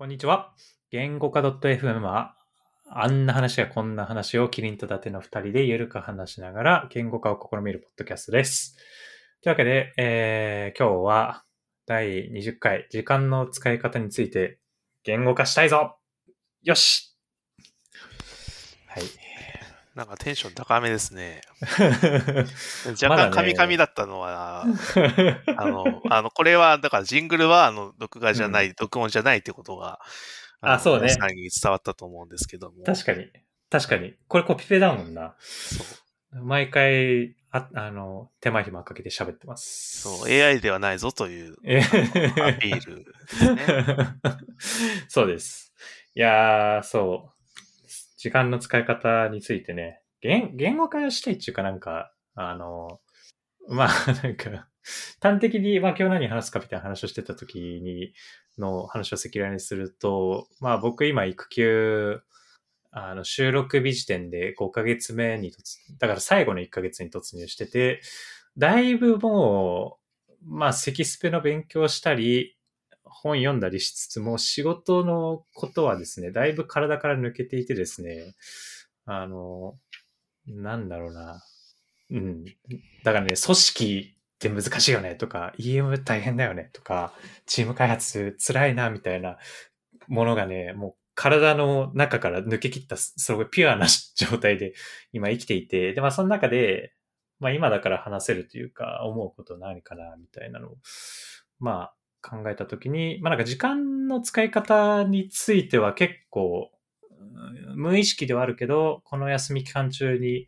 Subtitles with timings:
[0.00, 0.54] こんにちは。
[0.90, 2.34] 言語化 .fm は、
[2.88, 8.78] あんな話やこんな話をキリンと伊達の二人でゆるく話しながら言語化を試みるポッドキャストです。
[9.42, 11.44] というわけで、えー、今日は
[11.84, 14.58] 第20回時間の使い方について
[15.04, 15.98] 言語化したいぞ
[16.62, 17.14] よし
[18.86, 19.29] はい。
[19.94, 21.40] なんかテンション高めですね。
[23.02, 24.64] 若干カミカミだったのは、
[25.56, 30.00] あの、あの、これは、だからジングルは、あの、録画じゃない、録音じゃないってことが、
[30.62, 32.84] のあそうね皆さんに伝わったと思うんですけども。
[32.84, 33.26] 確かに。
[33.68, 34.14] 確かに。
[34.28, 35.34] これコピペだもんな。
[35.40, 35.82] そ
[36.34, 36.44] う。
[36.44, 40.02] 毎回、ああの、手間暇かけて喋ってます。
[40.02, 43.66] そう、AI ではないぞという、えアピールですね。
[45.08, 45.72] そうです。
[46.14, 47.39] いやー、そう。
[48.20, 53.00] 時間の使い方についてね、言言語化したいっていうかなんか、あの、
[53.66, 54.68] まあ、なんか、
[55.22, 58.12] 端的に、まあ今日何話すかみたいな話をしてた時に、
[58.58, 62.20] の話を赤裸々にすると、まあ僕今育休、
[62.90, 68.02] あの、収録日時点で5ヶ月目に突、だから最後の1ヶ月に突入してて、
[68.58, 69.98] だいぶも
[70.42, 72.58] う、まあ、セキスペの勉強したり、
[73.10, 78.34] 本読んだりしつつも、仕事のことはですね、だいぶ体から抜けていてですね、
[79.04, 79.76] あの、
[80.46, 81.42] なんだろうな。
[82.10, 82.44] うん。
[83.04, 87.12] だからね、組織って難しいよねとか、EM 大変だよねとか、
[87.46, 89.38] チーム開発辛いなみたいな
[90.08, 93.86] ものがね、もう体の中から抜け切った、すごいピュアな
[94.16, 94.72] 状態で
[95.12, 96.94] 今生きていて、で、まあその中で、
[97.38, 100.76] まあ今だから話せるというか、思うこと何かなみたいなのを、
[101.58, 106.70] まあ考えたときに、まあなんか時間の使い方については結構、
[107.74, 110.46] 無意識ではあるけど、この休み期間中に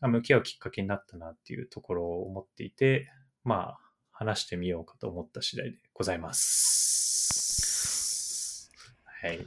[0.00, 3.10] 向き合うきっかけになったなっていうところを思っていて、
[3.44, 3.78] まあ
[4.10, 8.70] 話してみようかと思った次第でございます。
[9.04, 9.46] はい。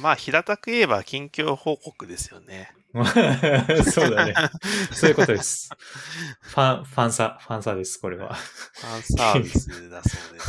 [0.00, 2.72] まあ、平たく言えば近況報告ですよね。
[3.90, 4.34] そうだね。
[4.92, 5.68] そういうことです。
[6.40, 8.34] ファン、ファンサ、ファンサです、これは。
[8.34, 10.40] ファンサービスだそうで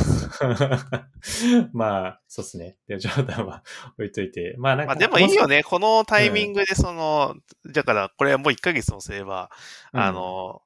[1.22, 1.68] す。
[1.74, 2.76] まあ、そうですね。
[2.86, 4.54] で、冗談は置いといて。
[4.58, 5.64] まあなんか、まあ、でもいいよね。
[5.64, 7.34] このタイミングで、その、
[7.66, 9.50] だから、これはもう1ヶ月もすれば、
[9.92, 10.62] うんあの、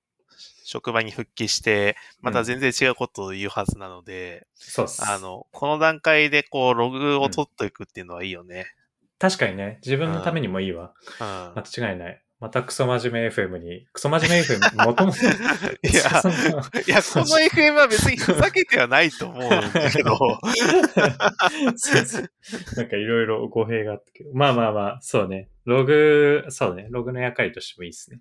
[0.70, 5.04] 職場に復帰して、また全然違うことを言うはずなので、そうっす。
[5.04, 8.66] あの、この段階でこう、ログを取っといくっていうのはいいよね。
[9.18, 10.92] 確かにね、自分のためにもいいわ。
[11.20, 11.26] うん。
[11.58, 12.22] 間違いない。
[12.38, 20.16] またクソ真面目 FM に、クソ真面目 FM、もともと、いや いや、この FM は別にふざけてはないと思うんだけど、
[22.76, 24.30] なんかいろいろ語弊があったけど。
[24.32, 25.50] まあまあまあ、そうね。
[25.66, 26.86] ログ、そうね。
[26.88, 28.20] ログの役割としてもいいですね。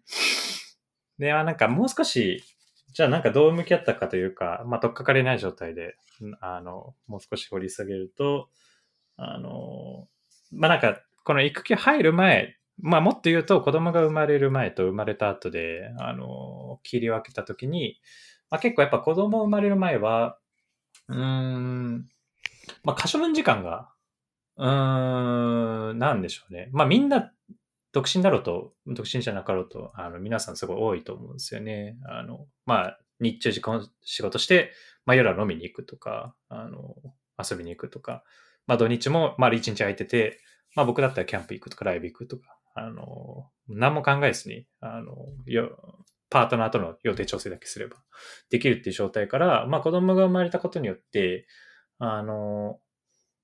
[1.20, 2.44] で、あなんかもう少し、
[2.94, 5.96] じゃあなんかどう向き合ったかというか、まあ、とっかかりない状態で、
[6.42, 8.50] あの、もう少し掘り下げると、
[9.18, 10.08] あの、
[10.52, 18.00] まあなんか、この育休入る前、まあもっと言うと子供が生まれる前と生まれた後で、あの、切り分けたときに、
[18.50, 20.38] まあ結構やっぱ子供生まれる前は、
[21.10, 22.10] うーん、
[22.84, 23.90] まあ可処分時間が、
[24.58, 26.70] うーん、なんでしょうね。
[26.72, 27.32] まあみんな、
[27.92, 31.98] 独身だろうと、独身じゃなかろうと、あの、皆さんすごい多いと思うんですよね。
[32.08, 34.72] あの、まあ、日中時間仕事して、
[35.06, 36.96] まあ夜は飲みに行くとか、あの、
[37.38, 38.24] 遊びに行くとか、
[38.68, 40.40] まあ土日も丸一日空いてて、
[40.76, 47.98] まあ僕だったらキャンプ行くとかライブ行くとか、あの、何も考えずに、あの、よ、パートナーとの予定調整だけすれば
[48.52, 51.48] できるっていう状態から、まあ子供が生まれたことによって、
[51.98, 52.80] あの、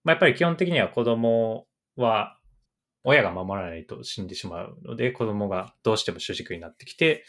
[0.04, 2.38] まあやっぱり基本的には子供は
[3.06, 7.24] 親が守らないと死んでしまうので、子供がどうしても主軸になってきて、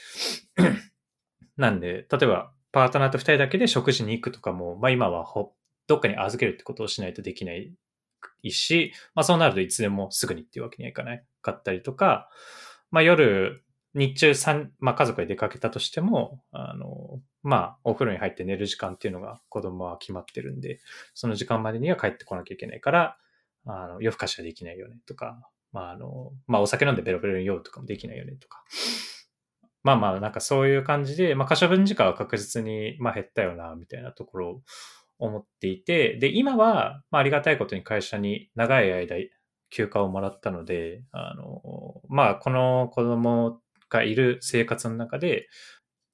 [1.56, 5.54] なんで、例えばパートナーと二人だけで食事に行くとかも、まあ今はほ
[5.86, 7.72] どっかに預けるってことをしないとできない
[8.50, 11.24] し、まあそうなるといつでもすぐにっていうわけにはいかない。
[11.46, 12.28] かったりとか、
[12.90, 13.62] まあ夜、
[13.94, 20.80] 日中三、まあ家族で出かけたとしても、あの、まあお風呂に入って寝る時間っていうのが子供は決まってるんで、
[21.14, 23.16] その時間までには帰ってこなきゃいけないから、
[23.64, 28.64] あの、夜更かしはできないよねとか、まああの、まあお酒飲んでベロベロに酔うとかもできないよねとか。
[29.82, 34.62] まあまあなんかそういう感じで、まあ可処分時間は確実に、まあ減ったよな、みたいなところを
[35.18, 39.16] 思っていて、で、今は、まあありがたいことに会社に長い間
[39.68, 45.46] 休暇をもらったので、あの、まあこの子供がいる生活の中で、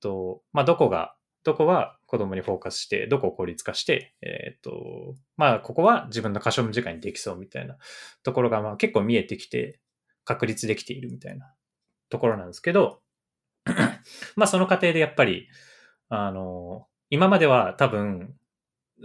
[0.01, 7.77] と、まあどこが、どこは子供にフォーカスして、どこを効率化して、えっ、と、まあここは自分の可処分時間にできそうみたいな
[8.23, 9.81] ところが、まあ結構見えてきて、
[10.25, 11.53] 確立できているみたいな
[12.09, 13.01] ところなんですけど、
[14.37, 15.49] まあその過程でやっぱり、
[16.09, 18.35] あの、今までは多分、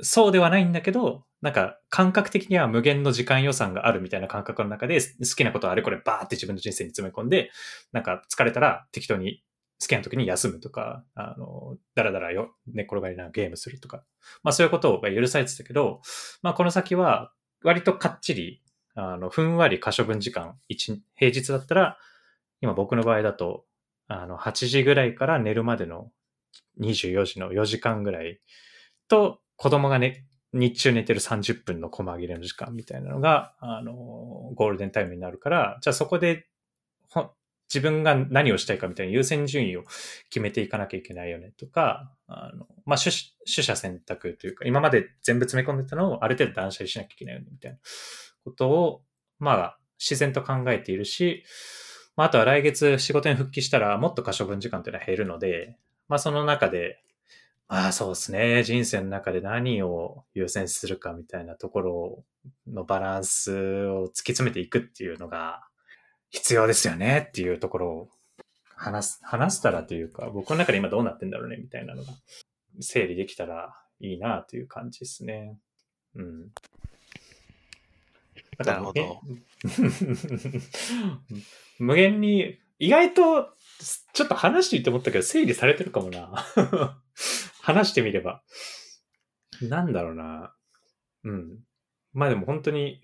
[0.02, 7.52] そうではないんだけど、なんか感覚的には無限の時間予算があるみたいな感覚の中で好きなことをあれこれバーって自分の人生に詰め込んで、
[7.92, 9.44] なんか疲れたら適当に
[9.80, 14.04] 好きな時に休むとか、あの、だらだらよ、寝転がりながらゲームするとか、
[14.44, 16.02] まあそういうことが許されてたけど、
[16.42, 17.32] まあこの先は
[17.64, 18.64] 割とかっちり、
[18.96, 21.98] あの、ふんわり可処分時間、一平日だったら、
[22.62, 23.66] 今僕の場合だと、
[24.08, 26.12] あの、8時ぐらいから寝るまでの
[26.82, 28.40] 24時の4時間ぐらい
[29.08, 33.94] と、子供がね、日中寝てる30分の細切れの時間みたいなのが、あの、
[34.56, 36.48] ゴールデンタイムになるから、じゃあそこで、
[37.74, 39.84] 自分が何をしたいかみたいな優先順位を
[40.30, 43.14] 決めていかなきゃいけないよねとか、あの、まあ、取
[43.46, 47.78] 捨選択というか、今まで全部詰め込んでたのをある程度断捨離しなきゃいけないよねみたいな
[48.44, 49.02] ことを、
[49.40, 51.44] まあ、自然と考えているし、
[52.16, 55.78] まあ、あとは来月仕事に復帰したらもっと可処分時間というのは減るので、
[56.08, 57.02] まあ、その中で、
[57.68, 58.64] まあそうですね。
[58.64, 62.24] 人生の中で何を優先するかみたいなところ
[62.66, 65.67] のバランスを突き詰めていくっていうのが
[66.30, 68.10] 必要ですよねっていうところを
[68.76, 72.14] 話す、話したらというか、僕の中で今どうなってんだろうねみたいなのが
[72.80, 75.58] 整理できたらいいなという感じですね。
[76.16, 76.52] うん。
[78.66, 79.22] なるほど。
[81.80, 83.54] 無限に、意外と、
[84.14, 86.46] ちょっと話していいと思ったけど、整理されてるかもな。
[87.62, 88.42] 話してみれば。
[89.62, 90.56] なんだろうな。
[91.24, 91.60] うん。
[92.14, 93.02] まあでも本当に、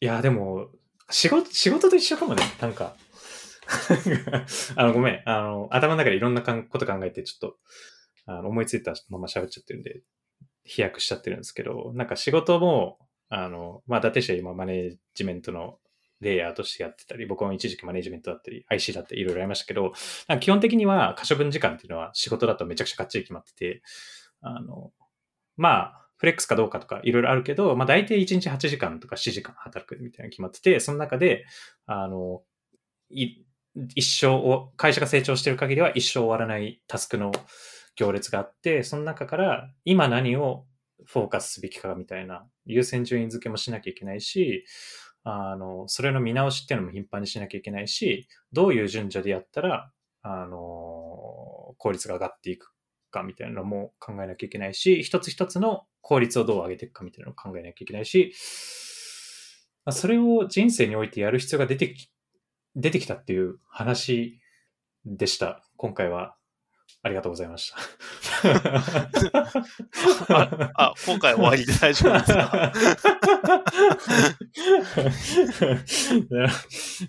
[0.00, 0.70] いや、でも、
[1.10, 2.42] 仕事、仕事と一緒かもね。
[2.60, 2.96] なんか。
[4.76, 5.22] あの、ごめん。
[5.26, 7.58] あの、頭の中でいろんなこと考えて、ちょっと、
[8.26, 10.02] あの思いついたまま喋っちゃってるんで、
[10.64, 12.98] 飛躍しちゃってるんですけど、なんか仕事も、
[13.28, 15.78] あの、まあ、伊達市は今マネジメントの
[16.20, 19.92] レイヤーとしてやってたり、僕も一時期マネジメントだったり、IC だったりいろいろありましたけど、
[20.40, 23.82] 基本的には可処分時間っていうのは仕事だとめちゃくちゃかっちり決まってて、
[24.42, 24.92] あの、
[25.56, 31.46] まあ、フレックスかどうかとかいろいろあるけど、まあ大体1日8時間とか7時間働くみたいなの決まってて、その中で、
[31.86, 32.42] あの、
[33.08, 33.38] い
[33.94, 37.32] 一生を、会社が成長してる限りは一生終わらないタスクの
[37.96, 40.66] 行列があって、その中から今何を
[41.06, 44.66] フォーカスすべきかみたいな優先順位付けもしなきゃいけないし、
[45.24, 49.90] あの、それの見直しっていうのも頻繁にしなきゃいけないし、どういう順序でやったら、
[50.22, 52.74] あの、効率が上がっていく
[53.10, 58.32] かみたいなのも考えなきゃいけないし、一つ一つの効率をどう上げていくかみたいなのを考えなきゃいけないし、
[59.90, 62.10] それを人生においてやる必要が出てき、
[62.76, 64.38] 出てきたっていう話
[65.04, 65.64] でした。
[65.76, 66.36] 今回は
[67.02, 67.78] ありがとうございました。
[70.28, 72.72] ああ、今回終わりで大丈夫ですか？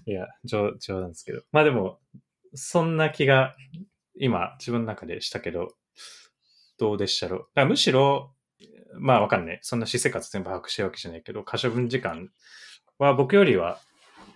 [0.06, 1.42] いや冗、冗談ですけど。
[1.52, 2.00] まあでも、
[2.54, 3.56] そんな気が
[4.16, 5.70] 今自分の中でしたけど、
[6.82, 7.66] どうでしたろう？
[7.68, 8.34] むしろ、
[8.98, 9.60] まあわかんない。
[9.62, 12.30] そんな私生活全部把握してるわけじゃないけど、可処分時間
[12.98, 13.80] は僕よりは、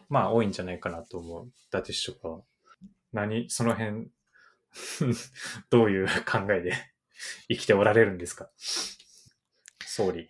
[0.09, 1.51] まあ多いんじゃないかなと思う。
[1.71, 2.43] だってしょか。
[3.13, 4.09] 何その辺
[5.71, 6.73] どういう考えで
[7.49, 8.49] 生きておられるんですか？
[9.87, 10.29] 総理。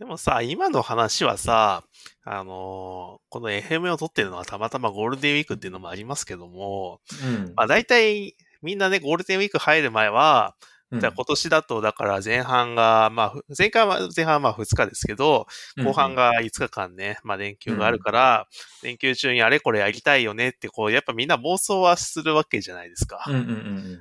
[0.00, 1.84] でもさ、今の話はさ、
[2.24, 10.56] あのー、この FM を撮ってるのはたまたまゴールデンウィークっていうのもありますけども、うん、まあ大体みんなね、ゴールデンウィーク入る前は、
[10.92, 15.46] じゃあ今年だと、だから前半が、まあ、前回は、前半はまあ2日ですけど、
[15.82, 18.46] 後半が5日間ね、まあ連休があるから、
[18.84, 23.24] 連休中にあれこれやりたいよねって、こう、やっぱみんな妄想はするわけじゃないですか。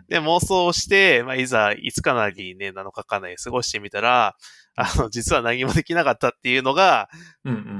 [0.09, 4.35] で、妄想をして、まあいざ5日なりね、7日間なり過ごしてみたら、
[4.75, 7.09] あの、実は何もできなかったっていうのが、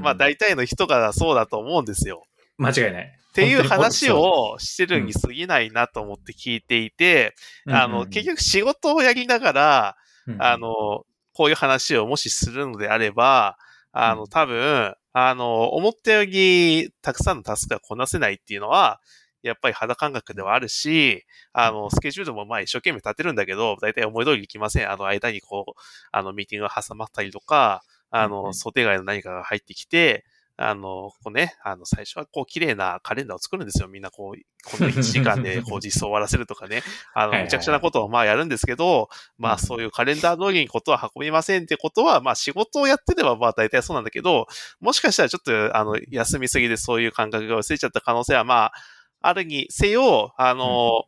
[0.02, 2.24] まあ大体の人がそうだと思うんですよ。
[2.58, 3.04] 間違いない。
[3.04, 7.34] っていう話をしてるに過ぎないなと思って聞いていて、
[7.66, 9.96] うん、あの、結局仕事をやりながら、
[10.26, 13.58] うん、あの、こういう話をもしするのであれば、
[13.92, 19.00] あの、多分、あの、思ったよりたくさんのタスクがこなせないっていうのは、
[19.42, 24.90] やっぱり肌感覚ではあるし、あの、スケジュールもまあ一生懸命立てるんだけど、大体思い通りいきません。
[24.90, 30.24] あの間にこう、あの、ミーティングが挟まったりとか、あの、想定外の何かが入ってきて、
[30.58, 33.88] あの、ここね、あの、最初はこう、綺麗なカレンダーを作るんですよ。
[33.88, 36.82] みんなこう、この1時間で こう、実装を終わらせるとかね。
[37.14, 44.46] あの、めちゃくちゃなことをまあやるんですけど、まあそういうカレンダー通りにことは運びませんってことは、まあ仕事をやってればまあ大体そうなんだけど、
[44.80, 48.72] もしかしたらちょっと、あの、休みすぎでそういう感覚が薄れちゃった可能性はまあ、
[49.20, 51.04] あるにせよ、あの、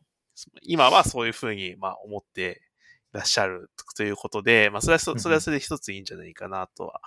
[0.63, 2.61] 今はそういうふうに、まあ思って
[3.15, 7.01] いらっしゃるということで、まあそれはそれはそれで一ついいんじゃないかなとは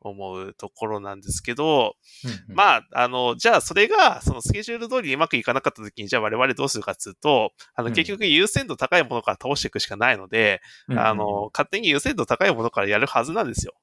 [0.00, 13.74] 思うところなんですけど、うんうん、まあ、あの、じゃあそれが、そのスケジュール通りにうまくいかなかった時に、じゃあ我々どうするかっていうと、あの、結局優先度高いものから倒していくしかないので、うん、あの、勝手に優先度高いものからやるはずなんですよ。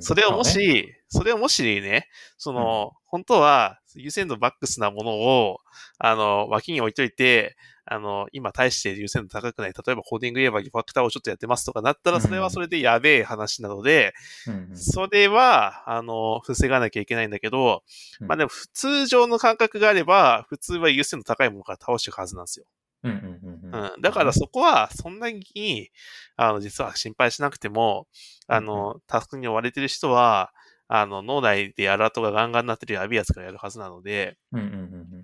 [0.00, 5.58] それをもし、それをもしね、その、本当は優先度バックスなものを、
[5.98, 7.56] あの、脇に置いといて、
[7.88, 14.12] あの、今対して優先度高くない、例えばコーディング言えばファクターをちょっとやってますとかなったら、それはそれでやべえ話なので、
[14.74, 17.84] それは、あの、防がなきゃいけないんだけど、
[18.20, 18.26] うん。
[18.26, 22.66] まあでも、通常の感覚があれば、普通は優先度高いものから倒していくはずなんですよ。
[24.00, 25.90] だからそこは、そんなに、
[26.36, 28.06] あの、実は心配しなくても、
[28.46, 30.52] あの、タスクに追われてる人は、
[30.88, 34.38] あの、脳内でアラートがガンガンになってるやべえやつからやるはずなので、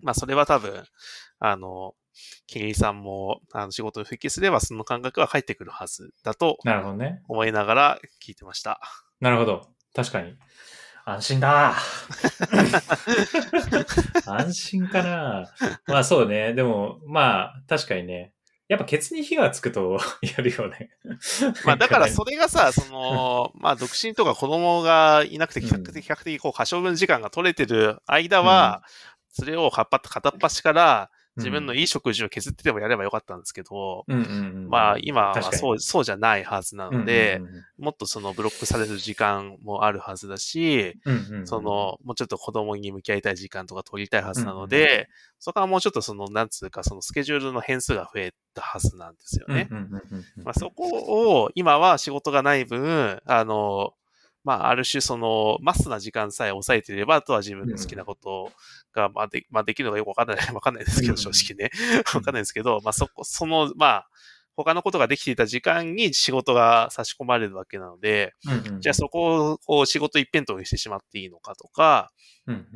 [0.03, 0.85] まあ、それは多分、
[1.39, 1.95] あの、
[2.47, 7.23] ケリーさんも、あの、仕事に復帰すれば、その感覚は返ってくるはずだとなるほどね。
[7.29, 8.81] 思いながら聞いてました。
[9.21, 9.69] なるほど。
[9.95, 10.37] 確かに。
[11.04, 11.75] 安心だ。
[14.26, 15.52] 安心かな。
[15.87, 16.54] まあそうね。
[16.54, 18.32] でも、まあ確かにね。
[18.68, 20.90] やっぱケツに火がつくと やるよね。
[21.64, 28.82] まあだからそれがさ、その、まあ独身とか子供がいなくて比較的、比較的こう、可処分時間が取れてる間は、
[29.28, 45.09] それをかっぱ片っ端から自分のいい食事を削ってでもやればよかったんですけど、うんうんうん、まあ今はそう、そうじゃないはずなので、うんうんうんもっとそのブロックされる時間もあるはずだし、うんうんうんその、もうちょっと子供に向き合いたい時間とか取りたいはずなので、
[45.41, 49.67] そこはもうちょっとその、なんつうか、そのスケジュールの変数が増えたはずなんですよね。
[49.69, 49.77] うん。
[49.79, 50.85] うんうんうんうんまあ、そこ
[51.43, 53.95] を、今は仕事がない分、あの、
[54.44, 58.50] まあ、ある種その、マスな時間さえ抑えていれば、あとは自分の好きなこと
[58.92, 61.70] が、まあ、で、まあ、できるのがよくわかんない、 わかんないですけど、うん正直ね。
[62.14, 64.08] わかんないですけど、まあ、そこ、その、まあ、
[64.54, 72.11] 他のことができていた時間に仕事が差し込まれるわけなので、うんうんじゃあそこをこう仕事一辺倒にしてしまっていいのかとか、
[72.46, 72.66] うん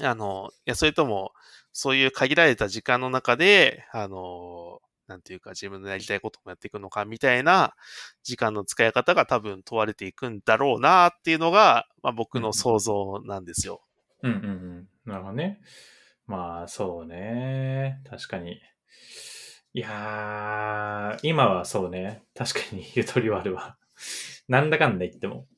[0.00, 0.06] うん。
[0.06, 1.32] あの、いや、それとも、
[1.72, 4.79] そういう限られた時間の中で、あの、
[5.10, 7.74] なんていうか自分のやりたいこともやっていくのかみたいな
[8.22, 13.82] 時間の使い方が多分問われていくんだろうなっていうのが、まあ僕の想像なんですよ。
[14.22, 14.88] うんうんうん。
[15.04, 15.60] なるほどね。
[16.26, 18.00] まあ、そうね。
[18.08, 18.60] 確かに。
[19.72, 22.22] いやー、今はそうね。
[22.36, 23.76] 確かにゆとりはあるわ。
[24.46, 25.48] なんだかんだ言っても。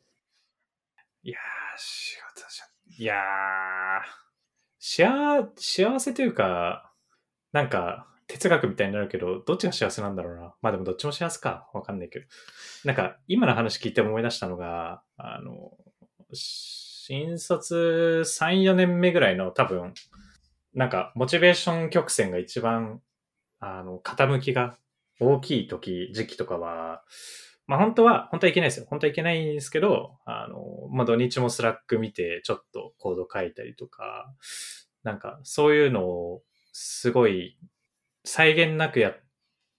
[1.24, 4.22] いやー、仕事じゃ、いやー、
[4.78, 6.90] 幸、幸せというか、
[7.52, 10.54] なんか、哲学みたいになるけど、どっちが幸せなんだろうな。
[10.62, 11.68] まあでもどっちも幸せか。
[11.74, 12.26] わかんないけど。
[12.84, 15.72] なんか、今の話聞いて思い出したのが、あの、
[16.32, 19.92] 新卒3、4年目ぐらいの多分、
[20.72, 23.02] なんか、モチベーション曲線が一番、
[23.60, 24.78] あの、傾きが
[25.20, 27.02] 大きい時、時期とかは、
[27.66, 28.86] まあ本当は、本当はいけないですよ。
[28.88, 34.32] 本当はいけないんですけど、あの、まあ土日もスラック見て、ちょっとコード書いたりとか、
[35.02, 37.58] なんか、そういうのを、すごい、
[38.24, 39.16] 際限なくやっ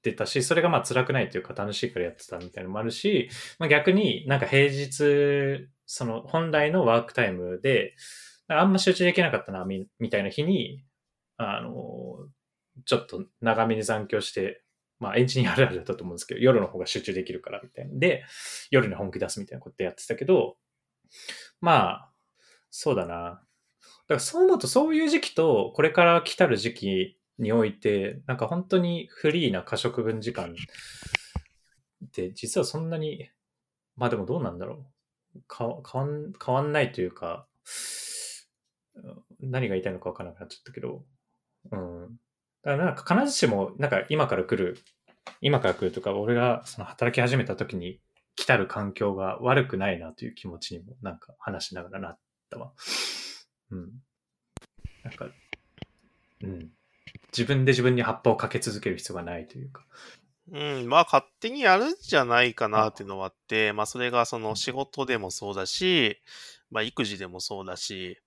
[0.01, 7.95] てたし、それがまあ辛くないというか楽しいからやってたみたいなのもあるし、まあ逆になんか平日、その本来のワークタイムで、
[8.47, 10.83] あんま集中できなかったな、みたいな日に、
[11.37, 12.27] あの、
[12.85, 14.63] ちょっと長めに残業して、
[14.99, 18.23] まあエンジニアあるあるだったと思うんですけど、夜の方が集中できるからみたいなで、
[18.71, 20.57] 夜に本気出すみたいなことやってたけど、
[21.61, 22.11] まあ、
[22.69, 23.15] そうだな。
[23.15, 23.35] だ
[24.07, 30.55] からそう思うとそういう時期とこれから来たる時期において、なんか本当にフリーな可食分時間
[32.05, 33.29] って実はそんなに、
[33.95, 34.85] まあでもどうなんだろ
[35.35, 35.39] う。
[35.55, 35.75] 変わ
[36.05, 37.47] ん変わんないというか、
[39.39, 41.03] 何が言いたいのか分からなくなっちゃったけど、
[41.71, 42.19] うん。
[42.63, 44.77] だからなんか必ずしも、なんか今から来る、
[45.41, 47.99] 今から来るとか、俺がその働き始めた時に
[48.35, 52.73] 来たる環境が悪くないなという気持ちにもなんか話しながらなったわ。
[53.71, 53.91] うん。
[55.03, 55.27] なんか、
[56.43, 56.69] うん。
[57.35, 59.85] 自分で自分に葉っぱをかけ続ける必要がないというか。
[60.51, 66.21] うん、まあ勝手にやるんじゃないかなっていうのはあって、まあそれがその仕事でもそうだし、
[66.69, 68.19] まあ育児でもそうだし、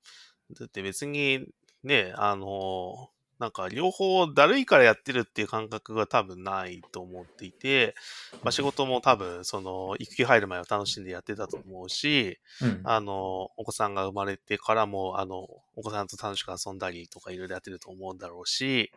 [0.58, 1.46] だって別に
[1.82, 7.95] ね、あの、なんか両方だるいからやってるっていう感覚が多分ないと思っていて、
[8.43, 12.81] まあ仕事も多分その育休入る前は楽しんでやってたと思うし、うん。
[12.85, 15.37] あの、お子さんが生まれてからも、あの、
[15.76, 18.90] お子さんと楽しく遊んだりとかいろいろやってると思うんだろうし、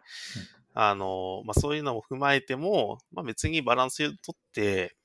[0.74, 4.96] あの、まあ、そういうのも踏まえても、まあ、別にバランスをとって、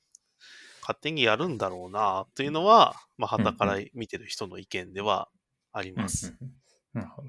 [0.81, 5.27] 勝手にやるんだろうな、というのは、まあ、旗から見てる人の意見では
[5.73, 6.35] あります。
[6.41, 6.51] うん
[6.95, 7.27] なるほど。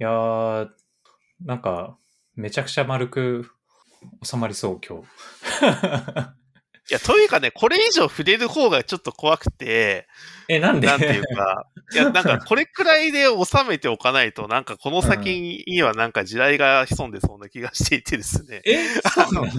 [0.00, 0.68] いやー、
[1.44, 1.98] なんか、
[2.34, 3.50] めちゃくちゃ丸く
[4.24, 5.06] 収まりそう、今日。
[6.90, 10.08] いや、というかね、これ以上触れる方がちょっと怖くて、
[10.48, 10.86] え、なんで？
[10.86, 18.62] なんていうか、いや、なんか これくらいで収めておかないと、なんかこの先にはなんか地雷が潜んでそうな気がしていてですね。
[18.64, 19.46] えそうなの？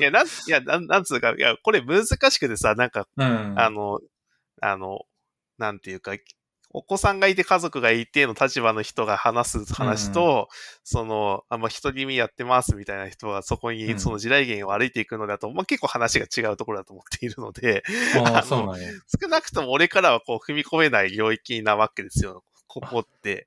[0.00, 3.54] いや、なん、いや、なん、なんつうか、いや、これ難しくてさ、なんか、うん。
[3.56, 4.00] あの、
[4.60, 4.98] あの、
[5.58, 6.14] なんていうか、
[6.70, 10.48] お子さんがいて家族がいての立場の人が話す話と、
[10.84, 17.82] その、あんま一人身やってますみたいな人がそこうんにその地雷原を歩いていくのだと、まあ結構話が違うところだと思っているので。
[19.22, 22.44] 少なくとも俺からはこう踏み込めない領域なわけですよ。
[22.66, 23.46] ここって。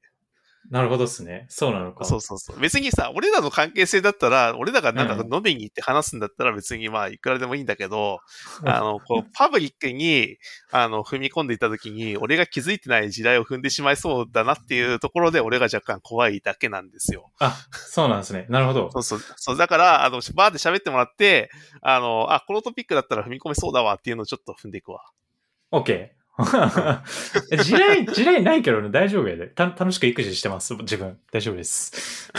[0.69, 1.47] なるほどっすね。
[1.49, 2.05] そうなのか。
[2.05, 2.59] そうそうそう。
[2.59, 8.19] 別にさ、俺らの関係性だったら、俺らがなんかうん飲みに行って話すんだったら別にまあいくらでもいいんだけど、
[8.65, 10.37] あの、こう、パブリックに、
[10.71, 17.31] あの、踏み込んでいた時に、俺が気づいてない時代を踏んでしまいそうだなっていうところで、俺が若干怖いだけなんですよ。
[17.39, 18.45] あ、そうなんですね。
[18.49, 18.99] なるほどそ。
[18.99, 19.19] うそう。
[19.35, 21.49] そう、だから、あの、バーで喋ってもらって、
[21.81, 25.01] あの、あ、このトピックだったら踏み込めそうだわっていうのをちょっと踏んでいくわ。
[25.71, 26.20] OK。
[27.63, 29.47] 地雷、地雷ないけどね、大丈夫やで。
[29.47, 31.17] た楽しく育児してます、自分。
[31.31, 32.31] 大丈夫です。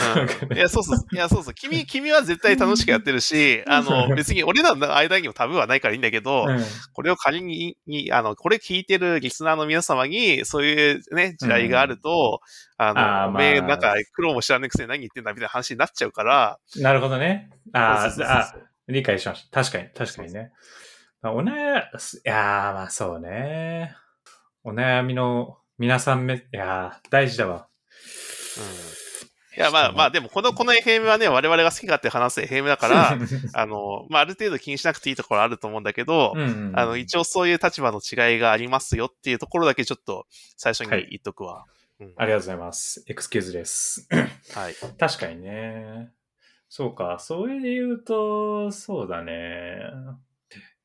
[0.49, 0.53] うん。
[0.57, 0.99] いや、そうそう。
[1.11, 1.53] いや、そうそう。
[1.53, 12.39] 君、 君は絶対楽しくやってるし、あの、別に俺らの間にもタブーはないからいいんだけど、うんこれを仮に、にあの、これ聞いてるリスナーの皆様に、そういうね、地雷があると、
[12.77, 17.49] あの、あーおめえ、まあなんか、苦労も知らねえくせに何言ってんだみたいな話になっちゃうから、なるほどね。
[17.73, 18.55] ああ、
[18.87, 19.63] 理解しました。
[19.63, 20.39] 確かに、確かにね。
[20.39, 20.92] まあ
[21.31, 21.83] お悩い
[22.23, 23.95] やー、まあそうね。
[24.63, 27.67] お悩みの皆さんめ、いやー、大事だわ。
[29.55, 33.17] いや、まあまあ、でも、この、この FM はね、我々が好き勝手話す FM だから、
[33.53, 40.25] あの、まあ、ある程度気にしなくていいところあると思うんだけど、うんうんあの、一応そういう立場の違いがありますよっていうところだけちょっと
[40.57, 41.65] 最初にはい言っとくわ。
[41.99, 43.03] うんありがとうございます。
[43.07, 44.07] エクスキューズです。
[44.53, 44.75] はい。
[44.97, 46.11] 確かにね。
[46.67, 47.17] そうか。
[47.19, 49.79] それで言うと、そうだね。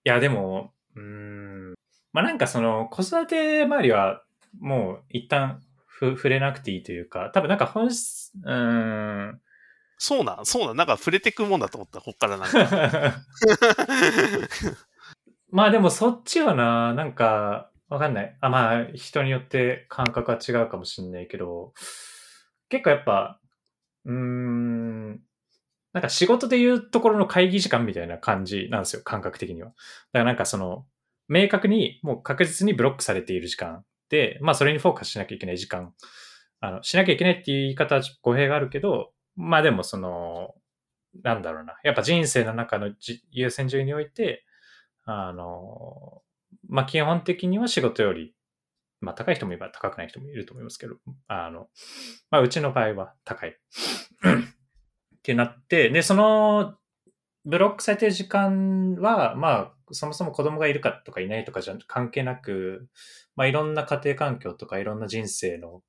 [0.05, 1.75] いや、でも、うーん。
[2.13, 4.23] まあなんかその、子育て周りは、
[4.61, 9.41] もう一旦ふ触れなくていいというか、多分なんか本質、うーん。
[9.99, 13.15] そうなん、そうなん、なんか触れてくもんだと思った、こっからなんか。
[15.51, 18.37] まあでもそっちはな、なんか、わかんない。
[18.41, 21.73] あ、まあ人によって感覚は違うかもしんないけど、
[22.69, 23.41] 結構やっぱ、
[24.05, 25.21] うーん、
[25.93, 29.69] なんか仕事でいうところの会議時間みたいな感じなんですよ、感覚的には。
[29.69, 29.79] だか
[30.21, 30.87] らなんかその、
[31.29, 35.93] 明確にもう確実にブロックされている時間で、まあそれにフォーカスしなきゃいけない時間、
[36.61, 40.55] あの、しなきゃいけないっていう言い方は語弊があるけど、まあでもその、
[41.23, 41.77] なんだろうな。
[41.85, 42.91] やっぱ人生の中の
[43.31, 44.45] 優先順位において、
[45.05, 46.23] あの、
[46.69, 48.35] まあ基本的には仕事より、
[49.01, 50.97] まあ高い人もいれば高くない人もいると思いますけど、
[51.29, 51.69] あの、
[52.31, 53.57] まあうちの場合は高い。
[55.29, 56.75] ってなって、で、その、
[57.45, 62.89] ブロックされてる時間は、まあ、そもそも子供がいるかとかいないとかじゃ関係なく、
[63.37, 65.83] まあいろんな家庭環境とかいろんな人生の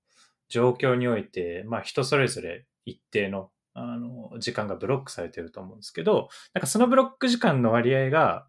[0.49, 8.45] 状況において、まあ人それぞれ一定の、あの、時間がブロックされてると思うんですけど、なんかそのブロック時間の割合が、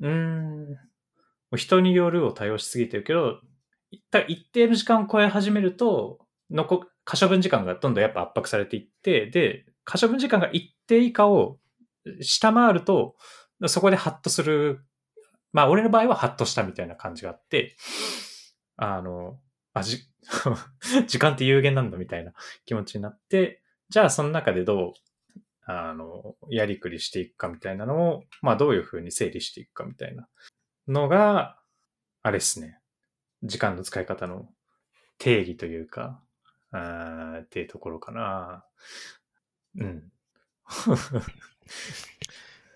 [0.00, 0.66] うん、
[1.56, 3.40] 人によるを対応しすぎてるけど、
[3.90, 6.18] 一旦一定の時間を超え始めると、
[6.50, 11.58] 残、可処分時間がどんどんやっぱ圧迫されていって、で、可処分時間が一定以下を
[12.20, 13.16] 下回ると、
[13.66, 14.84] そこでハッとする。
[15.52, 17.76] まあ、俺の場合はハッとしたみたいな感じがあって、
[18.76, 19.38] あの、
[19.74, 20.08] あ、じ、
[21.06, 22.32] 時間って有限なんだみたいな
[22.64, 24.92] 気持ちになって、じゃあその中でどう、
[25.64, 30.28] あの、やりくりしていくかみたいなのを、まあどういうふうに整理していくかみたいな
[30.88, 31.60] のが、
[32.22, 32.78] あれですね。
[33.42, 34.48] 時間の使い方の
[35.18, 36.22] 定義というか、
[36.70, 38.64] あーっていうところかな。
[39.76, 40.12] うん。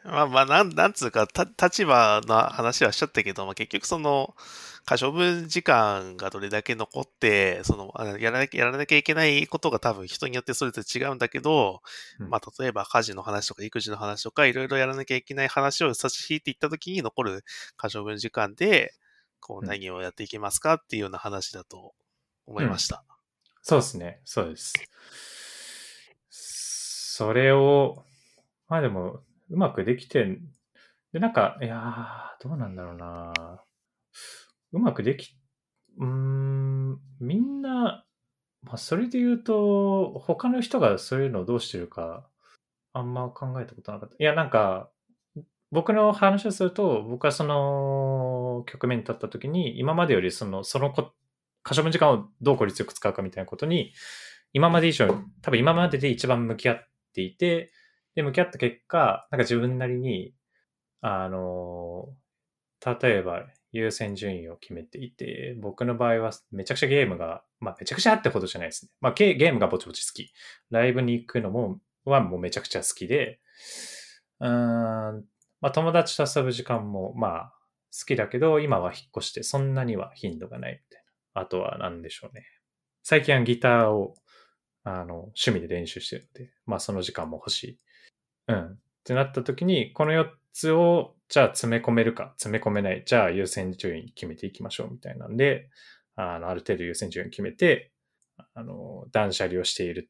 [0.05, 4.37] まあまあ、なん、なんつうか、た、立場の話はしちゃったけど、まあ結局その、
[4.85, 11.83] 可処分時間がどれだけ残って、その、あやらなきゃ、やらなきゃいけないことが多分人によってそれぞれ違うんだけど、
[12.21, 17.45] うんまあ例えば家事の話とか育児の話とか、いろいろやらなきゃいけない話を差し引いていったときに残る
[17.77, 18.95] 可処分時間で、
[19.41, 21.95] こううん何をやっていきますかっていうような話だと
[22.47, 23.03] 思いました。
[23.61, 24.21] そうですね。
[24.25, 24.75] そうです。
[27.17, 28.05] それを、
[28.69, 30.51] まあでも、うまくできてん、
[31.15, 33.33] で、なんか、いやー、どうなんだろうな
[34.73, 35.35] うまくでき、
[35.97, 38.05] うーん、みんな、
[38.61, 42.29] まあそれで言うと、他の人がそういうのをどうしてるか、
[42.93, 44.17] あんま考えたことなかった。
[44.19, 44.91] いや、なんか、
[45.71, 51.13] 僕の話をすると、僕はその局面に立った時に、今までよりその、そのこ、
[51.63, 53.95] 可処分時間をどう効率よく使うかみたいなことに、
[54.53, 57.73] 今まで以上に、多分今までで一番向き合っていて、
[58.15, 60.35] で、向き合った結果、なんか自分なりに、
[61.01, 62.09] あの、
[62.85, 68.91] 例えば優先順位を決めていて、僕の場合はめちゃくちゃゲームが、まあめちゃくちゃってほどじゃないですね。
[69.01, 70.33] まあゲームがぼちぼち好き。
[70.71, 73.41] ライブに行くのも、はもうめちゃくちゃ好きで、
[74.41, 75.25] うーん、
[75.61, 77.53] まあ友達と遊ぶ時間もまあ
[77.99, 81.43] 好きだけど、今は引っ越してそんなには頻度がないみたいな。
[81.43, 82.45] あとは何でしょうね。
[83.03, 84.15] 最近はギターを
[84.89, 87.79] あの趣味で練習してるので、まあその時間も欲しい。
[88.47, 88.65] うん。
[88.67, 93.03] ってなった時に、この4つをじゃあ詰め込めるか、詰め込めない。
[93.05, 95.71] じゃあ優先順位決めていきましょうみたいなんで、
[96.15, 97.91] あの、ある程度優先順位決めて、
[98.55, 100.09] あの、断捨離をしている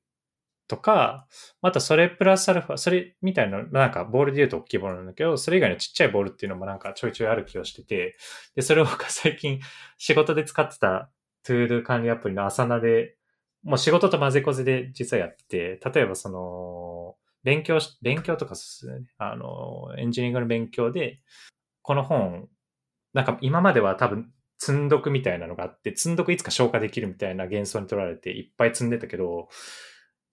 [0.68, 1.26] とか、
[1.62, 8.18] またそれプラスアルファ、それみたいな、なんかボールで言うと大きいボールなんだけど、それ以外のちっちゃいボールっていうのもなんかちょいちょいある気がしてて、
[8.54, 9.60] で、それを最近
[9.96, 11.10] 仕事で使ってた
[11.44, 13.15] トゥール管理アプリのアサナで、
[13.66, 21.20] もう仕事と混ぜこぜで実はやって、例えばその、勉強し、勉強とかすね、あの、エンジニアリングの勉強で、
[21.82, 22.48] この本、
[23.12, 29.48] なんか今までは多分積んどくみたいなのがあって、積んどくいつか消化できるみたいな幻想に取られていっぱい積んでたけど、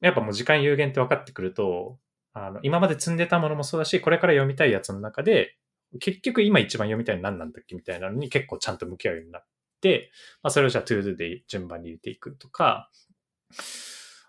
[0.01, 1.97] やっぱもう時間有限って分かってくると、
[2.33, 5.57] あの、今まで積んでたものもそうだし、これから読みたいやつの中で、
[5.99, 9.45] 結局今一番読みたいの何なんだっけみたいなのに結構ちゃんと向き合うようになっ
[9.81, 12.89] て、まあそれをじゃあ to do で順番に入れていくとか、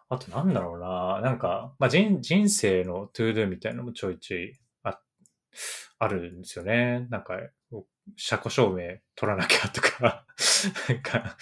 [0.08, 5.00] あとなんだろうな、なんか、まあ人人生の to do みたいなのもちょいちょいあ
[5.98, 7.06] あるんですよね。
[7.10, 7.38] なんか、
[8.16, 10.26] 車庫証明取らなきゃとか。
[10.88, 11.37] なんか、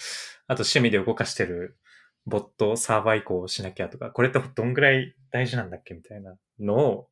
[0.47, 1.77] あと趣味で動かしてる
[2.25, 7.09] ボットサーバー移行しなきゃとか、これってどんぐらい大事なんだっけみたいなのを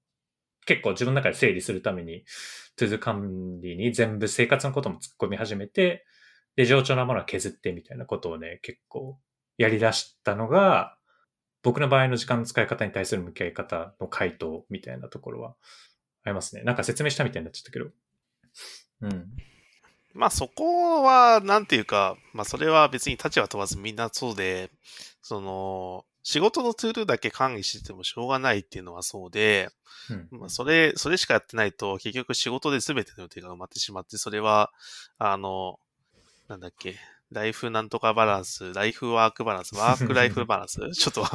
[0.65, 2.23] 結構自分の中で整理するために、
[2.75, 6.05] to do 管理に全部生活のことも突っ込み始めて、
[6.55, 9.19] で、冗長なものは削ってみたいなことをね、結構
[9.61, 10.97] やり出したのが、
[11.63, 15.55] 僕の場合の時間の使い方に対する向き合い方の回答みたいなところは
[16.23, 16.63] ありますね。
[16.63, 17.85] なんか説明したみたいになっちゃったけど。
[19.01, 19.27] うん。
[20.13, 24.71] まあそこは、なんていうか、まあそれは別に立場問わずみんなそうで、
[25.21, 29.69] その、仕事のツールだけ管理しててもしょうがないっていうのはそうで、
[30.31, 34.71] うん、まあそれ、それしかやってないと結局仕事で全ての予定が埋まってしまって、それは、
[35.17, 35.79] あの、
[36.47, 36.97] なんだっけ、
[37.31, 40.79] ライフなんとかバランス、ライフワークバランス、ワークライフバランス？
[40.91, 41.25] ちょっと、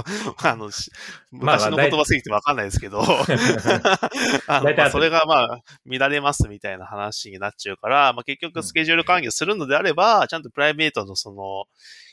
[0.46, 0.70] あの、
[1.30, 3.00] 昔の言葉すぎてわかんないですけど、
[4.46, 11.64] あのまあ、それがまあ、乱れますみたいな話になっちゃうから、まあ、結局スケジュール管理をするのであれば、ちゃんとプライベートのその、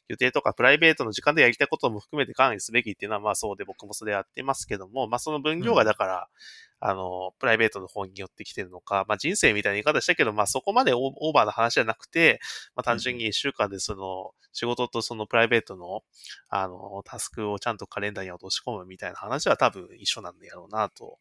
[0.08, 6.28] 予定とかプライベートの時間でやりたいことも含めて管理すべきっていうのはまあそうで僕もそれやってますけども、まあその分量がだから、
[6.86, 12.42] あの、プライベートの方によってきてるのか、まあ人生みたいな言い方したけど、まあそこまでオーバーな話じゃなくて、
[12.76, 16.04] まあ単純に一週間でその、仕事とそのプライベートの、
[16.50, 21.20] あの、タスクをちゃんとカレンダーに落とし込むみたいな話は多分一緒なんだろうなと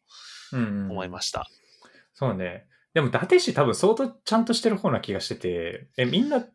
[0.51, 1.47] 思いました。
[2.21, 2.67] うんうん、そうね。
[2.93, 6.45] でも、伊達氏多分相当ちゃんとしてる方な気がしてて、え、みんな、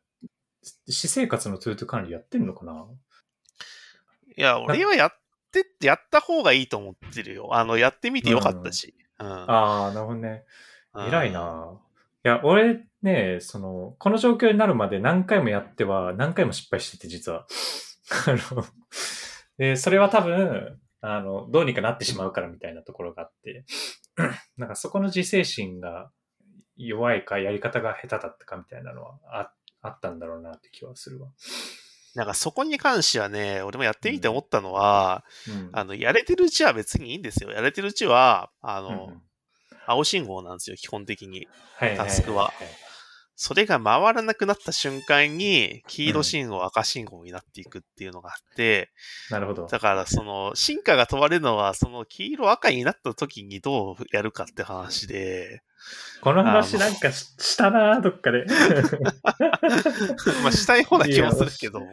[0.89, 2.87] 私生活の to do 管理やってんのかな？
[4.37, 5.13] いや、俺はやっ
[5.49, 7.55] ってってやった方がいいと思ってるよ。
[7.55, 8.95] あの、やってみてよかったし。
[9.19, 9.27] うん。
[9.27, 10.45] うん、ああ、なるほどね。
[10.95, 11.79] 偉いな。
[12.25, 17.47] いや、俺ね、その、この状況になるまで何回もやっては、何回も失敗してて、実は。
[18.27, 18.65] あの、
[19.57, 23.65] で、それは多分、あの、どうにかなってしまうからみたいなところがあって、
[24.57, 26.11] なんかそこの自制心が
[26.77, 31.29] 弱いか、やり方が下手だったかみたいなのはああったんだろうなって気はするわ。
[32.15, 37.51] なんかそこに関してはね、俺もやってみて思ったのは、うん、あの、やれてるうちは別にいいんですよ。
[37.51, 39.23] やれてるうちは、あの、うん、
[39.87, 41.47] 青信号なんですよ、基本的に。
[41.79, 42.53] タスクは。
[43.41, 48.91] それが回らなくなった瞬間に、黄色信号、赤信号になっていくっていうのがあって、
[49.31, 49.67] なるほど。
[49.67, 55.63] だから、その、進化が問われるのは、その黄色赤になった時にどうやるかって話で、
[56.21, 58.45] この話なんかしたなどっかで。
[60.43, 61.87] まあ、したい方な気もするけども。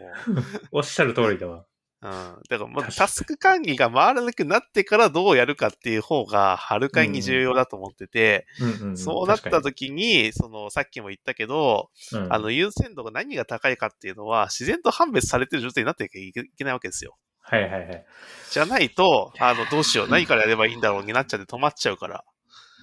[0.72, 1.66] おっしゃる通りだわ。
[2.02, 2.12] うん。
[2.50, 8.46] だから、まあ、タスク管理が回らなくなってからどうやるかっていう方が、はるかに重要だと思ってて、
[8.96, 17.18] そうなった時に、その、さっきも言ったけど、うん、あの、優先度が何が高いかっていうのは、自然と判別されてる状態になっていけないわけですよ。
[17.42, 18.06] はいはいはい。
[18.52, 22.24] じゃないと、あの、どうしよう、何からやればいいんだろうになっちゃって止まっちゃうから。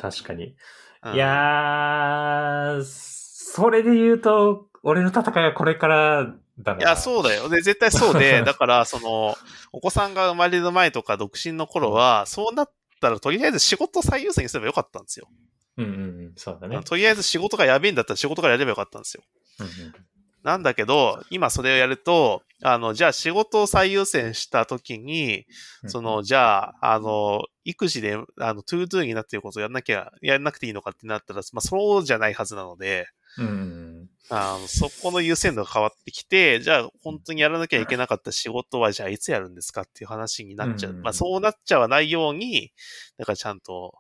[0.01, 0.57] 確かに。
[1.05, 6.81] いやー、それで言うと、俺の戦いはこれからだな。
[6.81, 7.49] いや、そうだよ。
[7.49, 9.37] で、絶対そうで、 だから、その、
[9.73, 15.29] お子さんが生まれる前とか独身の頃は、そうなったら、とりあえず仕事最優先にすればよかったんですよ。
[15.77, 15.97] うんうんう
[16.29, 16.81] ん、そうだね。
[16.85, 19.25] とりあえず仕事がやべえんだったら仕事からやればよかったんですよ。
[19.61, 19.95] うんうん
[20.43, 25.47] なんだけど、今それをやると、あの、じゃあ仕事を最優先したときに、
[25.87, 33.07] その、じゃあ、あの、育児で、あの、 to do になっていることをやんなきゃ、やんなくていいのかってなったら、まあ、そうじゃないはずなので、
[33.39, 34.09] うん。
[34.31, 40.95] あの、そこの優先度が変わってきて、じゃあ、本当にやらなきゃいけなかった仕事は、じゃあ、いつやるんですかっていう話になっちゃう。
[40.95, 42.73] まあ、そうなっちゃわないように、
[43.19, 43.95] だからちゃんと、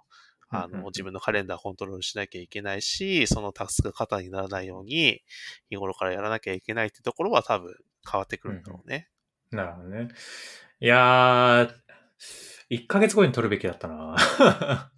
[0.55, 5.22] あの、自分のカレンダーコントロールしなきゃいけないし、そのタスクが過多にならないように、
[5.70, 7.75] 日頃からやらなきゃいけないってところは多分
[8.11, 9.09] 変わってくるんだろうね。
[9.51, 10.09] うん、なるほどね。
[10.81, 11.75] いやー、
[12.72, 14.16] 1ヶ月後に取るべきだったな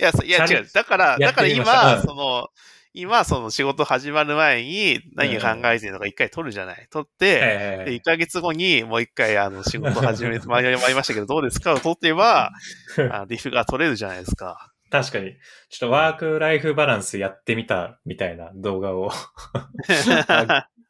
[0.00, 0.68] いや、いや違う。
[0.72, 2.48] だから、だから今、その、
[2.94, 6.86] 今、その仕事始まる前に何を考えてるのか一回取るじゃない。
[6.90, 7.38] 取って、
[7.86, 11.72] で1ヶ月後にもう一回あの仕事始めて まいりましたけど、どうですか？
[11.74, 12.50] を取ってば、
[13.10, 14.72] あリフが取れるじゃないですか。
[14.90, 15.32] 確かに。
[15.70, 19.10] ちょっとワークライフバランスやってみたみたいな動画を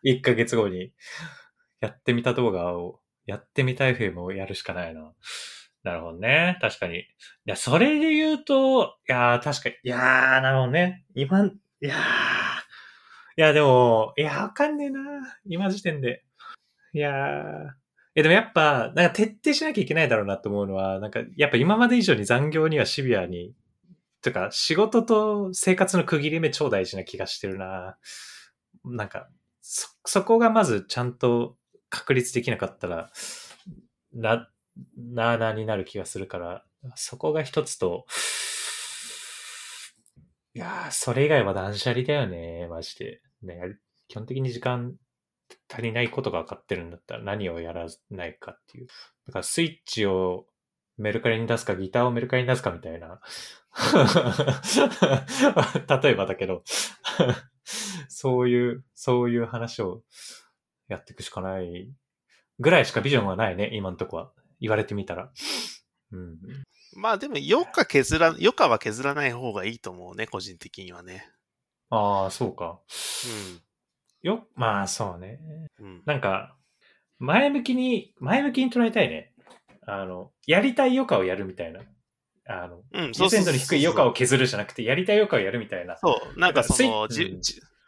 [0.05, 0.93] 1ヶ月後に
[1.81, 5.13] やってみた動画をやってみたいフェームをやるしかないな。
[5.83, 6.59] なるほどね。
[6.61, 7.01] 確かに。
[7.01, 7.05] い
[7.45, 9.75] や、それで言うと、いやー確かに。
[9.83, 11.05] いやー、なるほどね。
[11.15, 11.99] 今、いやー。
[13.37, 15.01] いや、でも、いや、わかんねえな。
[15.47, 16.23] 今時点で。
[16.93, 17.83] いやー。
[18.15, 23.55] いや、でもやっぱ、なんか徹底しなきゃいけないだろうなと思うのは、なんか、やっぱ今まで以上に残業にはシビアに、
[24.21, 27.97] とか、仕事と生活の区切り目超大事な気がしてるな。
[28.85, 29.29] なんか、
[29.63, 31.57] そ、そこがまずちゃんと
[31.93, 33.11] 確立できなかったら、
[34.15, 34.49] な、
[34.97, 36.65] なーなーになる気がするから、
[36.97, 38.07] そこが一つと、
[40.55, 43.21] いやー、それ以外は断捨離だよね、マジで。
[43.43, 43.61] ね、
[44.09, 44.97] 基本的に時間
[45.71, 48.87] 足りないことが分かってるんだったら何をやらないかっていう。
[49.27, 50.47] だからスイッチを
[50.97, 53.21] メルカリに出すか、ギターをメルカリに出すかみたいな。
[56.03, 56.63] 例えばだけど
[58.09, 60.03] そういう、そういう話を
[60.93, 61.91] やっていくしかない
[62.61, 64.33] ぐらいしかビジョンはないね、今のとこは。
[64.61, 65.31] 言われてみたら。
[66.13, 66.39] うん。
[66.95, 71.29] まあでも、余暇削ら、余暇は削らない方がいいと思うね、個人的にはね。
[71.91, 72.81] ああ、そうか。
[73.27, 73.61] うん。
[74.23, 75.41] よ、まあそうね。
[75.81, 76.57] うん、なんか、
[77.19, 79.33] 前向きに、前向きに捉えたいね。
[79.85, 81.81] あの、やりたい余暇をやるみたいな。
[82.47, 85.97] あの、うん、そうそうそうそう優先度に低い余暇を削るじゃなくて、やりたい余暇をやるみたいな。
[85.99, 87.41] そう、なんかその、じ、うん、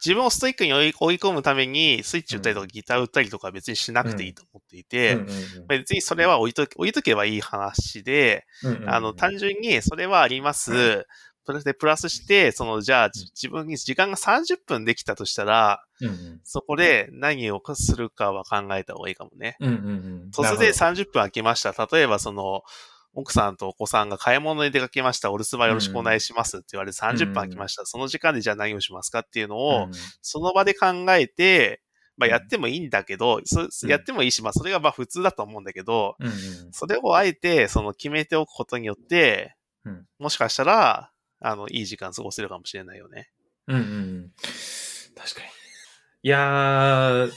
[0.05, 5.15] 自分をストイックに追い込むために、スイッチ打ったりとかギター打ったりとか別にしなくていいと思っていて、
[5.67, 8.45] 別にそれは置いと置いとけばいい話で、
[8.87, 11.05] あの、単純にそれはあります。
[11.47, 15.83] それでプラスして、その、じゃあ、自分に時間が30分できたとしたら、
[16.43, 19.55] そこで何をするかは考えた方がいいかもね。
[20.31, 21.73] 突然30分空きました。
[21.91, 22.63] 例えば、その、
[23.15, 25.31] 奥さんとお子さんが買い物に出かけました。
[25.31, 27.83] お留守番よろしくお願いしますって言われて30分空きました。
[27.83, 29.87] うん、その時間でじゃあ何をしますかっていうのを、
[30.21, 31.81] その場で考えて、
[32.17, 36.17] まあやってもいいんだけど、そやってもいいし、まあそれがまあ普通だと思うんだけど、
[36.71, 39.55] それをあえてその決めておくことによって、
[40.19, 43.29] もしかしたら、あの、いい時間過ごせるかもしれないよね。
[43.67, 44.31] うんうん。
[45.15, 45.47] 確かに。
[46.23, 47.31] いやー、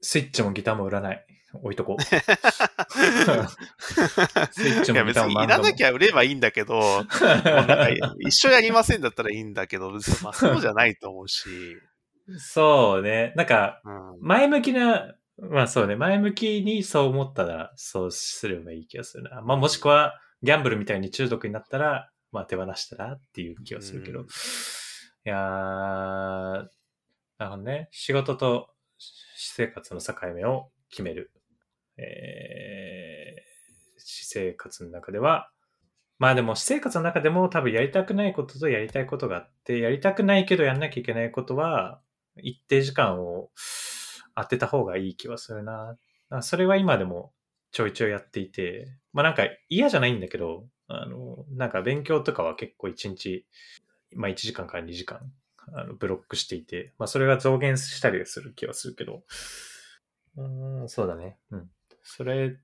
[0.00, 1.26] スイッチもギターも売らない。
[1.54, 2.02] 置いとこう。
[2.02, 2.18] スイ
[4.72, 7.04] ッチもいや別にいらなきゃ売ればいいんだけど、
[8.20, 9.90] 一緒やりませんだったらいいんだけど、
[10.22, 11.48] まあ そうじゃないと思うし。
[12.38, 13.32] そうね。
[13.36, 13.82] なんか、
[14.20, 19.42] 前向きな、まあそうね、前向きにそう思ったら、そうすればいい気がするな。
[19.42, 24.20] まあもしくは、ギャンブルみたいに中毒になったら、まあ手放したらっていう気がするけど。
[24.20, 24.24] い
[25.24, 25.38] やー、
[27.38, 27.88] なるほどね。
[27.90, 31.32] 仕事と私生活の境目を決める。
[31.98, 35.50] えー、私生活の中では、
[36.18, 42.00] まあでも私生活の中でも多分やりたくないこととやりたいことがあって、やりたくないけどやんなきゃいけないことは、
[42.36, 43.50] 一定時間を
[44.36, 45.96] 当てた方がいい気はするな。
[46.40, 47.32] それは今でも
[47.72, 53.46] ちょいちょいやっていて、まあなんか嫌じゃないんだけど、あの、なんか勉強とかは結構一日、
[54.14, 55.20] まあ1時間から2時間、
[55.74, 59.22] あのブロックしていて、まあそれが増減したりする気はするけど、
[60.36, 61.36] うん、そうだね。
[61.50, 61.70] うん。
[62.02, 62.56] それ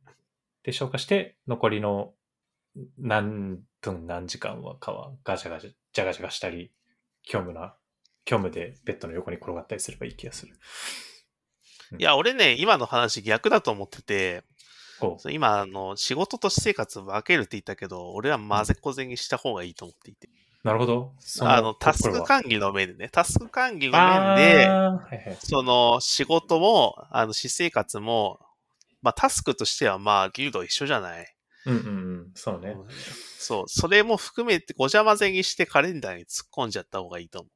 [0.63, 2.13] で消化して、残りの
[2.99, 6.73] 何分何時間はかはガチャガチャ、ジャガジャガしたり、
[7.27, 7.75] 虚無な、
[8.29, 10.55] 虚無でベッドの横に転がったりすればいい気がする。
[11.99, 14.45] いや、俺ね、今の話逆だと思ってて、
[15.31, 20.29] 今、あの、仕事と私生活分けるって言ったけど、俺は混ぜこぜにした方がいいと思っていて。
[20.65, 21.13] なるほど。
[21.43, 28.41] あの、タスク管理の面でね、タスク管理の面で、はいはい、その、仕事も、あの、私生活も、
[29.03, 31.27] まあ、タスクとしてはまあ、ギルド一緒じゃない？
[31.67, 31.91] うんうんう
[32.23, 32.31] ん。
[32.35, 32.77] そうね。
[33.39, 33.65] そう。
[33.69, 37.51] それも含めてごちゃ混ぜにしてカレンダーに突っ込んじゃった方がいいと思う。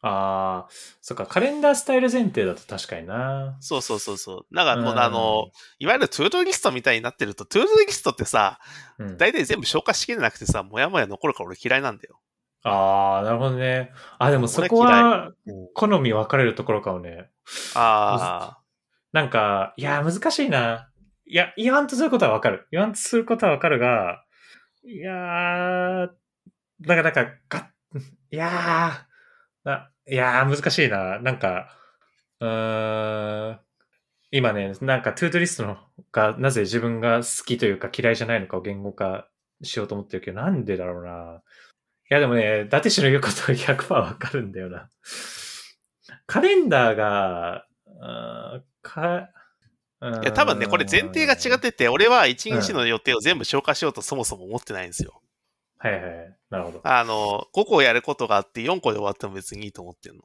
[0.00, 3.56] ああ、そっか、カレンダースタイル前提だと確かにな。
[3.60, 4.54] そうそうそうそう。
[4.54, 8.60] なんかもうあの、いわゆる to do リストみたいになってると、 to do リストってさ、
[8.98, 12.20] うん、大体全部消化しきれなくてさ、もやもや残るから俺嫌いなんだよ。
[12.62, 13.90] ああ、なるほどね。
[14.18, 17.30] あ、でもそこはうん好み分かれるところかもね。
[17.74, 18.58] あ
[19.12, 20.90] なんか、いや、難しいな。
[21.26, 22.66] いや、言わんとすることは分かる。
[22.70, 24.24] 言わんとすることは分かるが、
[24.84, 26.08] いやー、
[26.80, 27.70] なんか、なんか、が、
[28.30, 31.18] いやー、ないやー、難しいな。
[31.20, 31.68] なんか、
[32.40, 33.60] うーん、
[34.30, 35.78] 今ね、なんか、トゥードゥリストの
[36.12, 39.28] が、なぜ自分が好きというか嫌いじゃないのかを言語化
[39.62, 41.42] しようと思ってるけど、なんでだろうな。
[42.10, 44.88] いや、でもね、伊達氏の言うことは100%わかるんだよな。
[46.26, 47.66] カレンダーが、
[47.98, 49.28] うーか、
[50.00, 50.20] あ。
[50.22, 55.20] いや、多分ね、これ前提が違ってて、俺は1日の予定を全部消化しようとそもそも思ってないんですよ。
[55.78, 56.36] はいはい。
[56.50, 56.80] なるほど。
[56.84, 60.22] あの、5個やることがあって4個で終わっても別にいいと思ってるの。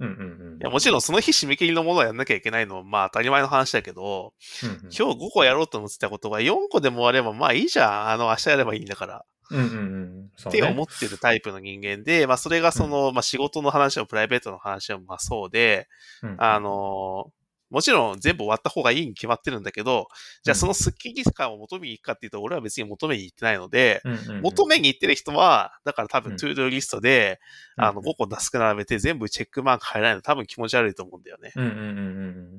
[0.00, 0.58] うんうんうん。
[0.58, 8.08] いや、もちろんその日締め切りのものをやんなきゃいけないのは、まあ当たり前の話だけど、うんうん、今日5個やろうと思ってたことが4個でも終われば、まあいいじゃん。
[8.10, 9.24] あの、明日やればいいんだから。
[9.52, 9.78] うんうんう
[10.24, 10.30] ん。
[10.36, 10.58] そうね。
[10.58, 15.88] って思ってるタイプの人間で、まあそれがその、まあ仕事の話もプライベートの話もまあそうで、
[16.22, 17.30] うんあの
[17.72, 20.08] もちろん全部終わった方がいいに決まってるんだけど、
[20.42, 24.42] じゃあそのスッキリ感を求めに行くかっていうと、俺は別に求めに行ってないので、うんうんうん。
[24.42, 26.36] 求めに行ってる人は、だから多分うん。
[26.36, 27.40] to do リストで、
[27.78, 31.52] うんあの、5個タスク並べて全部チェックマーク入らないの多分気持ち悪いと思うんだよね。
[31.56, 31.82] うんうんうんう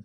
[0.00, 0.04] ん。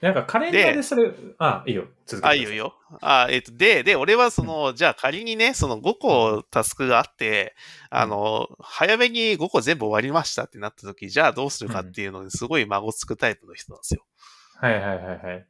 [0.00, 1.86] なんかカレンダーでそれ、あ、いいよ。
[2.04, 2.74] 続けてあ、いいよいいよ。
[3.00, 7.54] あ、えっ、と、で、で、俺はその、じゃあ仮にね、その5個タスクがあって、
[7.90, 14.04] あの、早めに5個全部終わりましたってなった時、じゃあどうするかっていうのですごい孫つくタイプの人なんですよ。
[14.56, 15.46] はいはいはいはい。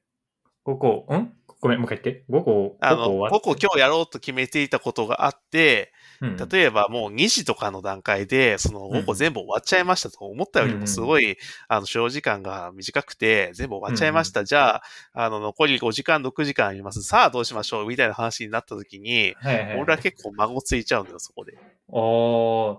[0.65, 1.33] 5個、ん？
[1.65, 2.25] ごめん、もう一回言って。
[2.29, 14.45] 5個、5あの、5個今日やろうと決めていたことがあって、うん例えばもう2時とかの段階で、その5個全部終わっちゃいましたと思ったよりもすごい、あの、使用時間が短くて、全部終わっちゃいました。
[14.45, 14.83] じゃあ、
[15.15, 17.03] あの、残り5時間、6時間あります。
[17.03, 17.87] さあどうしましょう？
[17.87, 19.81] みたいな話になった時に、はいはい。
[19.81, 21.57] 俺は結構まごついちゃうんだよ、そこで。
[21.89, 22.79] おー、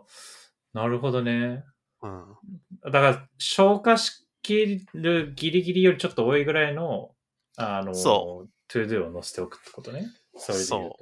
[0.74, 1.64] なるほどね。
[2.04, 2.24] うん。
[2.84, 7.10] だから、消化しきるギリギリよりちょっと多いぐらいの、
[7.58, 10.08] あの、そ to do を載せておくってことね。
[10.36, 10.98] それで言うと。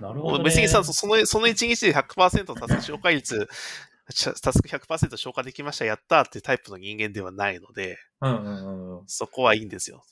[0.00, 0.02] う。
[0.02, 0.38] なるほど、ね。
[0.38, 0.44] うん。
[0.44, 3.48] 別にさ、その、その1日で100%タスク消化率、
[4.42, 9.04] タスク100%消化できました、やったーってタイプの人間ではないので、うんうんうんうん。
[9.06, 10.02] そこはいいんですよ。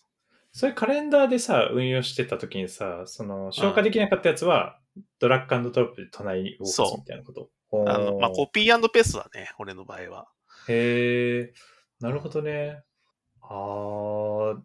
[0.53, 4.79] それカレンダーでさ、運用してた時にさ、その、消化できなかったやつは、
[5.19, 7.51] ドラッグアンドドロップで隣に動かすそうみたいなこと。
[7.73, 10.29] あの、まあ、コピーペーストだね、俺の場合は。
[10.69, 11.53] へえ、
[11.99, 12.83] なるほどね。
[13.43, 14.63] ああ、は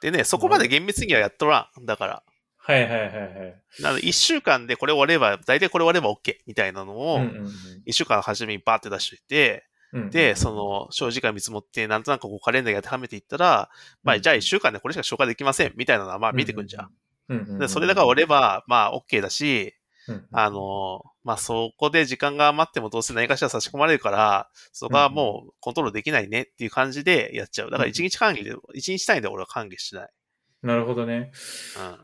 [0.00, 1.86] でね、そこまで厳密にはやっとらん。
[1.86, 2.22] だから。
[2.68, 3.62] いはいはいはい。
[3.80, 7.52] なので、1週間でこれ終われば、大体これ終われば OK みたいなのを、うんうんうん
[7.86, 13.70] 1週間の初めにバーって出しといて、うんうんで、そ、の、長時間見積もって、なんとなくこうカレンダーに当てはめていったら、
[14.02, 16.90] まあ、じゃあ1週間でこれしか消化できません、みたいなのは、まあ、見てくんじゃん。
[17.30, 19.77] うんうんうん、で、それだから終われば、まあ、OK だし、
[20.08, 27.70] うんうん、あの、まあ、そこで時間が余ってもどうせ何かしら差し込まれるから、そこはもうコントロールできないねっていう感じでやっちゃう。
[27.70, 30.08] だから1日管理で、1日単位で俺は管理しない。
[30.62, 31.30] なるほどね。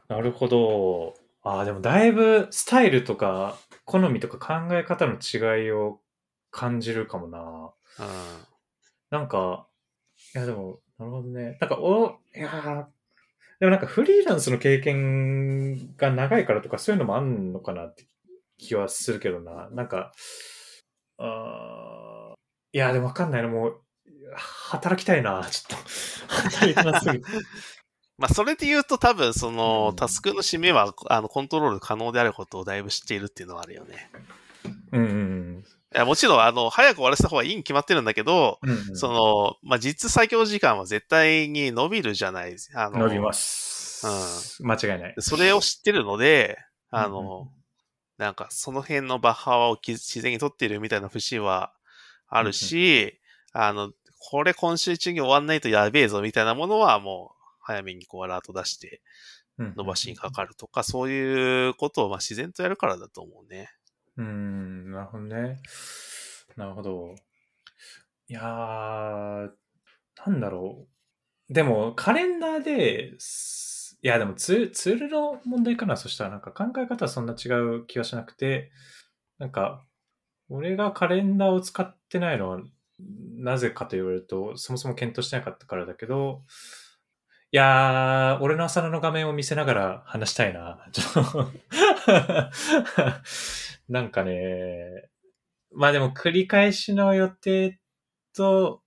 [0.08, 0.16] うん。
[0.16, 1.14] なるほど。
[1.42, 6.00] ああ、でもだいぶスタイルとか、好みとか考え方の違いを
[6.50, 7.38] 感じるかもな。
[7.38, 8.08] うん。
[9.10, 9.66] なんか、
[10.34, 11.58] いやでも、なるほどね。
[11.60, 12.84] なんか、お、いやー
[13.60, 18.06] でもなんかフリーランスの経験が長いからとかそういうのもあんのかなって
[18.58, 19.68] 気はするけどな。
[19.70, 20.12] なんか、
[21.18, 22.34] あー
[22.72, 23.48] いや、でもわかんないな。
[23.48, 23.80] もう、
[24.34, 25.46] 働きたいな。
[25.48, 25.84] ちょっと、
[26.28, 27.24] 働いてなすぎて。
[28.18, 34.10] まあ、それで言うと多分、その、うんタスクの締めは、あの、コントロール可能であることをだいぶ知っているっていうのはあるよね。
[34.92, 38.70] うんうんいやもちろん、あの、早く終わらせた方がいいに決まってるんだけど、うん。
[38.70, 42.56] うんうんその、まあ、実作業時間は絶対に伸びるじゃない。
[42.74, 44.62] あの、伸びます。
[44.62, 45.14] 間違いない。
[45.18, 46.58] それを知ってるので、
[46.90, 47.48] あうんうんの、
[48.18, 51.72] なんかその辺のバッハワをき自然に取っているみたいな節は
[52.28, 53.20] あるし、
[53.52, 59.02] あの、これ今週中に終わんないとやべえぞみたいなものはもう早めにこうアラート出して
[59.58, 63.70] 伸ばしにかかるとか、そういうことをまあ自然とやるからだと思うね。
[64.16, 65.60] うーん、なるほどね。
[66.56, 67.14] なるほど。
[68.28, 69.50] いやー、
[70.26, 70.86] なんだろ
[71.50, 71.54] う。
[71.54, 73.14] でも、カレンダーで、
[74.02, 75.96] いや、でもツ、ツールの問題かな。
[75.96, 78.70] そしたら、なんか考え方はそんな違う気はしなくて、
[79.38, 79.84] なんか、
[80.50, 82.60] 俺がカレンダーを使ってないのは、
[83.38, 86.44] なぜかと言われると、そもそも検討してなかったからだけど、
[87.52, 90.86] いやー、俺の朝の画面を見せながら話したいな。
[90.92, 91.48] ちょっと
[93.88, 95.08] なんかね、
[95.72, 97.78] まあでも繰り返しの予定
[98.36, 98.82] と、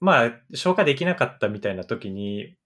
[0.00, 2.56] まあ消化できなかったみたいな時に、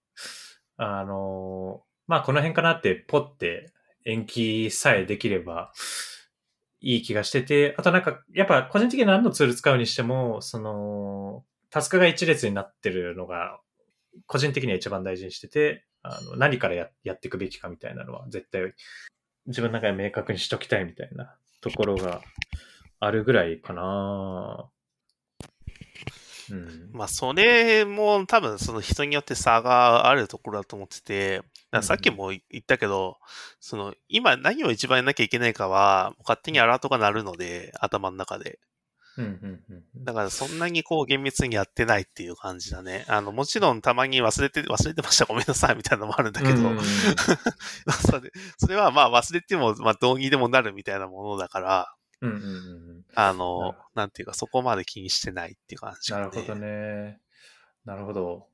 [0.77, 3.71] あの、まあこの辺かなってポって
[4.05, 5.71] 延期さえできれば
[6.81, 13.59] いい気がしてて、あとなんかやっぱ個人的に何のツール使うにしても、その、タスクが一列になってるのが
[14.27, 18.73] 個人的には一番大事にしてて、あの何からややっていくべきかみたいなのは絶対
[19.47, 21.35] 自分の中で明確にしときたいみたいな。
[21.63, 22.21] ところが
[22.99, 24.69] あるぐらいかな。
[26.51, 31.41] うん、まあ、それも多分その人によって差があるところだと思ってて、
[31.81, 33.15] さっきも言ったけど、うん、
[33.61, 38.59] その今何を一番やんなきゃいけないかは、勝手にアラートが鳴るので、頭の中で。
[40.03, 43.05] だからそんなにこう厳密にやってないっていう感じだね。
[43.07, 46.53] あの、もちろんたまに忘れて、忘れてましたごめんなさいみたいなのもあるんだけど、
[48.57, 51.95] それはまあ忘れても、まあどうにでもなるみたいなものだから、
[53.15, 57.19] あの、なんていうかそこまで気にしてないっていう感じ、ね、なるほどね。
[57.85, 58.47] なるほど。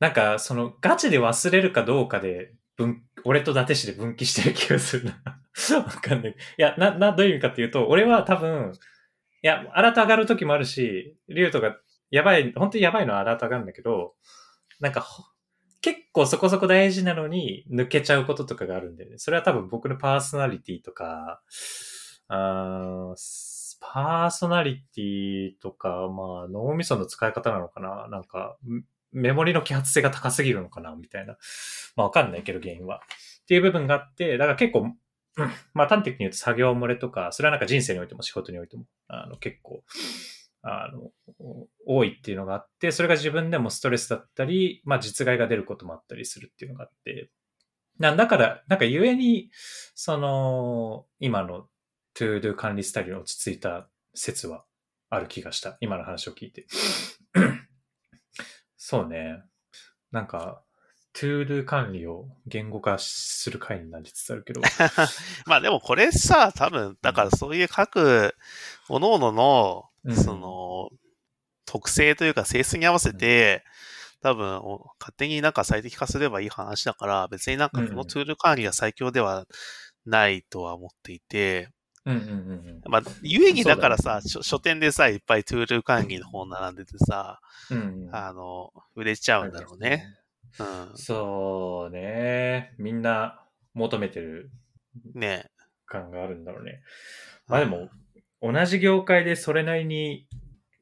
[0.00, 5.20] なんかそのガチで忘れるかどうかで分、俺と伊達市で分岐してる気がするな。
[5.76, 6.32] わかんない。
[6.32, 8.72] いや、な、な、どういう意味かっていうと、俺は多分、
[9.42, 11.76] いや、アラート上がる時もあるし、リュウとか、
[12.10, 14.14] やばい、本当にやばいのはアラート上がるんだけど、
[14.80, 15.06] なんか、
[15.80, 19.18] 結構そこそこ大事なのに抜けちゃうこととかがあるんだよね。
[19.18, 21.40] それは多分僕のパーソナリティとか、
[22.28, 23.14] あ
[23.80, 28.58] パーソナリティとか、まあ、脳みその使い方なのかななんか、
[29.12, 31.38] メモリの揮発性が高すぎるのかなみたいな。
[31.96, 33.00] まあ、わかんないけど、原因は。
[33.42, 34.92] っていう部分があって、だから結構、
[35.74, 39.82] まあ端的に言うと作業漏れとか、それはなんか人生においても仕事においても、あの結構、
[40.62, 41.10] あの、
[41.86, 47.30] 多いっていうのがあって、それが自分でもストレスだったり、まあ実害が出ることもあったりするっていうのがあって、
[47.98, 49.50] なんだから、なんかゆえに、
[49.94, 51.68] その、今の
[52.14, 54.64] to do 管理スタイルに落ち着いた説は
[55.10, 55.76] ある気がした。
[55.80, 56.66] 今の話を聞いて。
[58.76, 59.42] そうね。
[60.12, 60.62] なんか、
[61.12, 64.60] to do 管理を言語化する回になりつつあるけど。
[65.46, 68.34] まあでもこれさ、多分、だからそういう各、
[68.88, 70.90] 各々の、その、
[71.64, 73.64] 特性というか性質に合わせて、
[74.22, 74.60] 多分、
[74.98, 79.46] 勝手になんか最適化すればいい話だから、別になんかこのツール管理が最強では
[80.06, 81.70] ないとは思っていて、
[82.04, 87.40] うんうんうん、まあ、ゆえにだからさ、ね、書店でさ、いっぱいトゥール管理の本並んでてさ、
[87.70, 90.06] うんうん、あの、売れちゃうんだろうね。
[90.58, 92.74] うん、そうね。
[92.78, 93.42] みんな
[93.74, 94.50] 求めてる
[95.14, 95.46] ね
[95.86, 96.82] 感があるんだろうね。
[97.46, 97.90] まあでも、
[98.40, 100.28] 同じ業界でそれなりに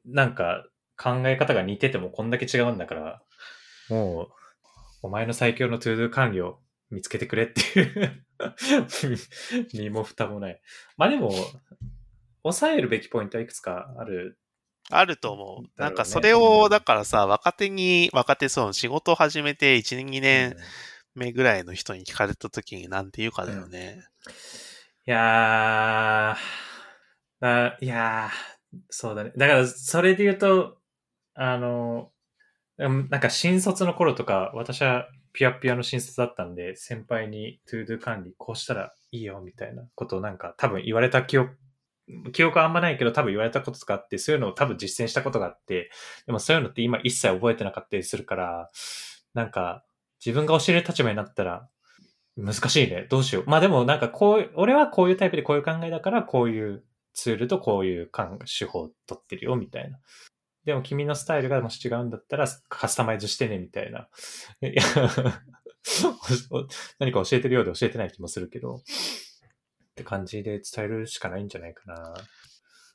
[0.05, 0.65] なんか
[0.97, 3.21] 考え方が似ててもこんだけ違うんだから、
[3.89, 4.27] もう、
[5.03, 6.59] お前の最強の to do 管理を
[6.89, 8.25] 見つけてくれっていう
[9.73, 10.61] 身も蓋もない。
[10.97, 11.31] まあでも、
[12.43, 14.39] 抑えるべきポイントはいくつかある
[14.89, 15.63] あると思う。
[15.63, 20.55] ね、なんかそれを、だからさ、若手に、若手そう、仕事を始めて1年、2年
[21.15, 24.03] 目ぐらいの人に聞かれた時に何て言うかだよね。
[24.25, 24.35] うん、い
[25.05, 29.31] やー、いやー、そうだね。
[29.35, 30.77] だからそれで言うと、
[31.33, 32.11] あの、
[32.77, 41.57] なんか新卒の頃とか、私はピュアピュアの新卒だったんで、先輩に to do 管理こうしたらいいよみたいなことをなんか多分言われた記憶
[42.31, 45.91] 記憶はあんまないけど多分言われたこととかあって、そういうのを多分実践したことがあって、
[46.25, 48.69] でもそういうのって今一切覚えてなかったりするから、
[49.33, 49.83] なんか
[50.25, 51.67] 自分が教える立場になったら
[52.37, 53.07] 難しいね。
[53.09, 53.43] どうしよう。
[53.47, 56.83] まあでもなんかこう、俺はこういうタイプでこういう考えだからこういう
[57.13, 58.09] ツールとこういう
[58.45, 59.99] 手法を取ってるよみたいな。
[60.65, 64.07] でも君のスタイルがもし違うんだったらカスタマイズしてねみたいな。
[66.99, 68.81] 何か教えてるようで教えてない気もするけど。
[69.97, 72.13] って感じで伝えるしかないんじゃないかな。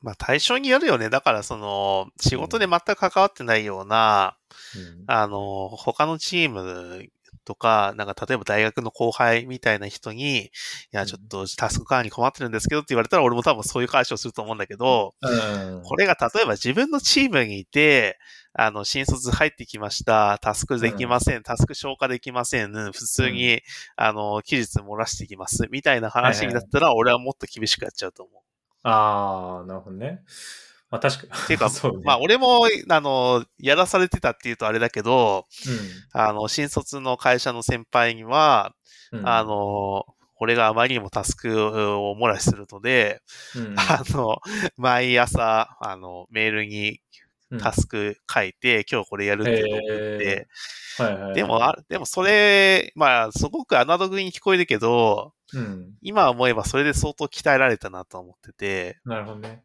[0.02, 1.10] まあ対象によるよね。
[1.10, 4.36] だからその、仕事で全く関わってないような、
[4.76, 7.08] うん、あの、他のチーム
[7.44, 10.50] とか、なんか例えば大学の後輩みたいな人に、い
[10.92, 18.18] や、ちょっとタスク管理困ってるんですけどって言われたら俺も多分そういう解消すると思うんだけど、うん、これが例えば自分のチームにいて、
[18.54, 20.38] あの、新卒入ってきました。
[20.40, 21.36] タスクできません。
[21.38, 22.72] うん、タスク消化できません。
[22.72, 23.60] 普通に、うん、
[23.96, 25.68] あの、期日漏らしてきます。
[25.70, 28.42] みたいな話になったら、俺はもっと厳しくやっちゃうと思う。
[28.82, 30.22] ああ、なるほどね。
[30.90, 31.42] まあ確かに。
[31.44, 31.72] っていうか、 ね、
[32.04, 35.46] まあ俺も、あの、やらされてたっていうとあれだけど、
[36.14, 38.74] うん、あの、新卒の会社の先輩には、
[39.24, 40.04] あの、
[40.36, 41.66] 俺があまりにもタスク
[41.98, 43.22] を漏らしするので、
[43.76, 44.38] あの、
[44.76, 47.00] 毎朝、あの、メールに
[47.58, 50.48] タスク書いて、うん、今日これやるっていうのを送って、
[50.98, 58.98] はいはいはい、でも、でもそれ、まあ、すごくアナログに聞こえるけど、うん、今思えばそれで相当鍛えられたなと思ってて。
[59.04, 59.62] なるほどね。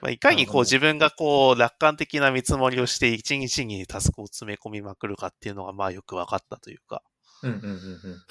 [0.00, 7.02] まあ、いかにこう自分がこう楽観的な見積もりをして一日にタスクを詰め込みまくるかっていうのがまあよく分かったというか。
[7.42, 7.72] うんうんうんうん。
[7.72, 8.22] うん、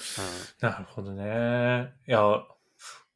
[0.60, 1.92] なるほどね。
[2.06, 2.22] いや、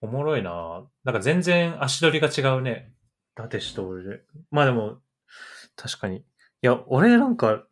[0.00, 0.84] おもろいな。
[1.04, 2.92] なんか全然足取りが違うね。
[3.38, 4.20] 伊達氏と俺で。
[4.50, 4.98] まあでも、
[5.78, 6.18] 確かに。
[6.18, 6.22] い
[6.62, 7.64] や、俺なんか、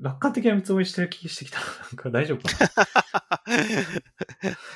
[0.00, 1.60] 楽観的な見積もりしてる気してきた。
[1.60, 2.54] なんか大丈夫か
[3.46, 3.54] な？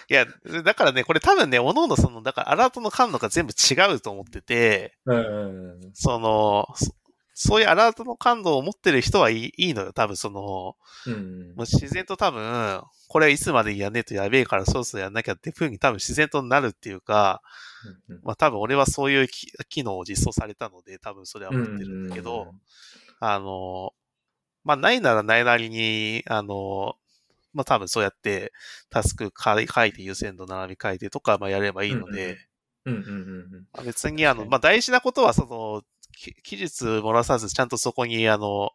[0.08, 0.26] いや、
[0.62, 6.68] だからね、これ多分ね、おのおのその、だからアラートの感度が全部違うと思ってて、うんその
[7.38, 10.76] そ、そういうアラートの感度を持ってる人はいいいいのよ、多分その、
[11.06, 17.42] うん、もう自然と多分、これいつまでやんねえとやべえからそろそろやんなきゃっていう風に多分自然となるっていうか、
[18.08, 19.28] うんうん、まあ多分俺はそういう
[19.68, 22.52] 機能を実装されたので、多分それは持ってるんだけど、
[23.20, 23.92] あの、
[24.64, 26.96] まあ、ないならないなりに、あの、
[27.54, 28.52] まあ、多分そうやって
[28.90, 32.47] タスク書いて優先度並び書いてとか、まあ、やればいいので、
[33.84, 35.82] 別に、あの、まあ、大事なことは、その、
[36.42, 38.70] 期日漏らさず、ちゃんとそこに、あの、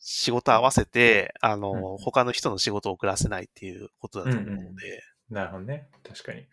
[0.00, 4.60] 仕事合わせて、あの、うん、他の人の仕事を遅らせないっていうことだと思うので。
[4.60, 4.76] うんうん、
[5.30, 5.88] なるほどね。
[6.04, 6.46] 確かに。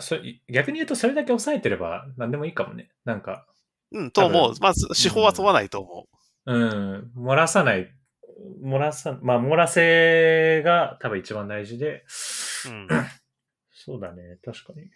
[0.00, 0.16] そ
[0.48, 2.90] 逆に言うと、それだけ抑えてれば何でもいいかもね。
[3.04, 3.46] なんか。
[3.92, 4.54] うん、と思う。
[4.60, 6.06] まず、手法は問わないと思
[6.44, 6.54] う。
[6.54, 7.92] うん、漏らさない、
[8.62, 12.04] 漏らさ、まあ、漏らせが多分一番大事で、
[12.66, 12.88] うん、
[13.72, 14.88] そうだね、確かに。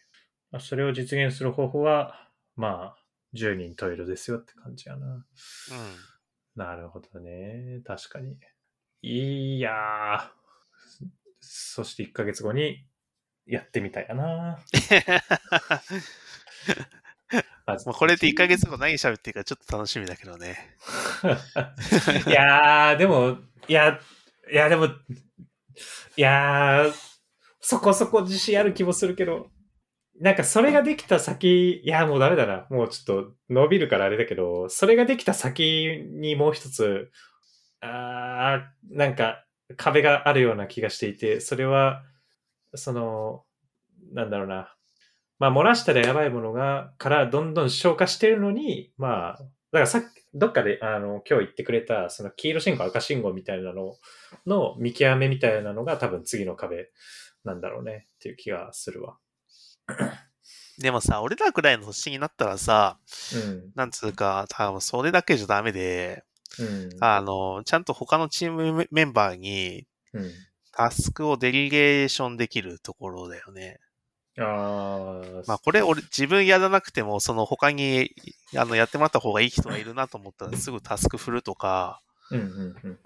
[0.50, 2.96] まあ、それを実現する方法は、まあ、
[3.34, 5.06] 10人トイレですよって感じやな。
[5.06, 5.24] うん。
[6.56, 7.80] なるほどね。
[7.84, 8.36] 確かに。
[9.02, 10.40] いやー。
[11.40, 12.84] そして1ヶ月後に
[13.46, 14.58] やってみたいやな。
[17.66, 20.76] まあ、これで1ヶ月後何喋っていいかちょっと楽しみだけどね。
[22.26, 23.38] いやー、でも、
[23.68, 24.00] いや、
[24.50, 24.90] いや、でも、い
[26.16, 26.92] やー、
[27.60, 29.50] そこそこ自信ある気もするけど、
[30.20, 32.66] なんかそれができた先、いや、もうダメだな。
[32.68, 37.10] もうちょっと伸びるからあれだけど、それができた先にもう一つ、
[37.80, 39.46] あー、なんか
[39.78, 42.02] 壁があるような気がしていて、それは、
[42.74, 43.44] その、
[44.12, 44.74] なんだろうな。
[45.38, 53.96] まあ、漏らしたらやばいものが、からどんどん消化してるのに、まあ、だからさっき、どっかで、あの、今日言ってくれた、その黄色信号、赤信号みたいなの
[54.46, 56.90] の見極めみたいなのが多分次の壁
[57.44, 59.16] なんだろうねっていう気がするわ。
[60.78, 62.98] でもさ、俺らくらいの年になったらさ、
[63.34, 66.24] うん、なんつうか、多分それだけじゃダメで、
[66.58, 69.86] うん、あの、ちゃんと他のチームメンバーに、
[70.72, 73.78] タスクをデリゲーションできるところだよね。
[74.38, 78.10] あまあこれ俺自分やらなくても、その他に
[78.56, 82.98] あのやってもらった方がいい人がいるなと思ったらすぐタスク振るとか、うんうんうん、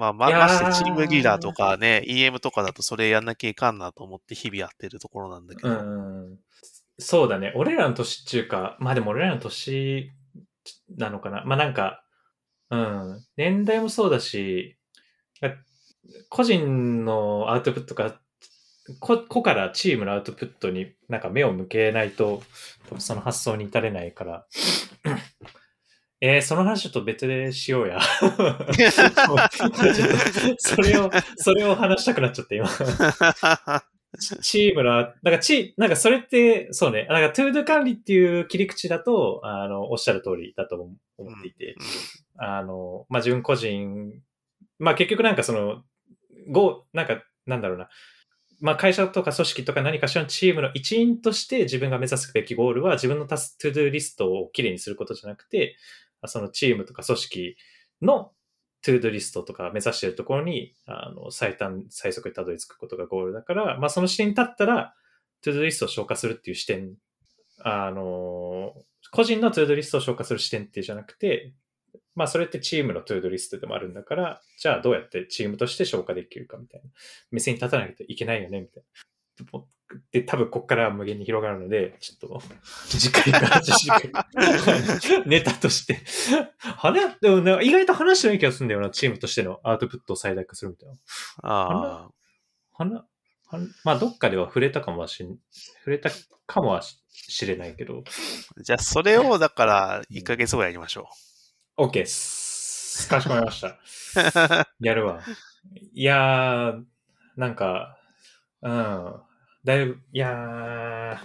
[0.00, 5.68] まあまましてチームリーダーとかね、EM とかだとそれやんなきゃいかんなと思って日々やってるところなんだけど。
[5.68, 6.38] うん
[7.00, 7.52] そうだね。
[7.56, 10.12] 俺らの年っていうか、まあでも俺らの年
[10.96, 11.42] なのかな。
[11.46, 12.04] まあなんか、
[12.70, 14.76] うん、年代もそうだし、
[16.28, 18.20] 個人のアウトプットが
[18.98, 22.42] 個個からチームのアウトプットになんか目を向けないと、
[22.98, 24.46] その発想に至れないから。
[26.22, 27.98] えー、その話ちょっと別でしようや。
[30.58, 32.68] それを、それを話したくなっちゃって今。
[34.42, 34.92] チームの、
[35.22, 41.74] なんかチなんかそれって、そうね、なんかトゥード管理っていう切り口だと、あの、おっしゃる通りだと思っていて、
[42.38, 44.12] うん、あの、まあ、自分個人、
[44.78, 45.84] まあ、結局なんかその、
[46.48, 47.88] ご、なんか、なんだろうな、
[48.60, 55.76] まあ、会社とか組織とか何かしらのチームの一員として自分が目指すべきゴールは自分のタストゥードゥリストをきれいにすることじゃなくて、
[56.28, 57.56] そのチームとか組織
[58.02, 58.32] の
[58.82, 64.94] to do リストとか目指しているところに、あの、最短、最速にたどり着くことがゴールだから、まあ、その視点に立ったら、
[65.42, 66.94] to do リストを消化するっていう視点、
[67.62, 68.74] あの、
[69.12, 71.52] 個人の to do リストを消化する視点っていうじゃなくて、
[72.14, 76.90] まあそれってチームの to do リストでもあるんだから、じゃあどうやってチームとして消化できるかみたいな。
[77.30, 78.82] 目線に立たないといけないよね、みたい
[79.52, 79.60] な。
[80.12, 82.42] で、多分こっから無限に広がるので、ちょっと、
[82.88, 84.12] 次回から次回
[85.26, 86.00] ネタとして
[86.58, 90.94] 話、でも、ね、意外と話してない気がするんだよな、チームとしてのアウトプットを最大化するみたいな。
[91.42, 92.10] ああ。
[92.72, 93.04] 話、
[93.84, 95.38] まあ、どっかでは触れたかもしん、
[95.80, 96.10] 触れた
[96.46, 98.04] かもはしれないけど。
[98.62, 101.08] じゃあ、それを、だから、1ヶ月後やりましょ
[101.76, 101.86] う。
[101.86, 103.08] OK っす。
[103.08, 103.78] かしこまりました。
[104.80, 105.22] やるわ。
[105.92, 106.84] いやー、
[107.36, 107.98] なんか、
[108.62, 109.29] うん。
[109.64, 111.18] だいぶ、いやー、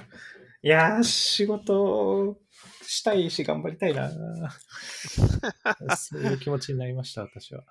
[0.63, 2.37] いやー、仕事
[2.81, 4.09] したいし頑張りたいな
[5.95, 7.63] そういう気持ちになりました、私は。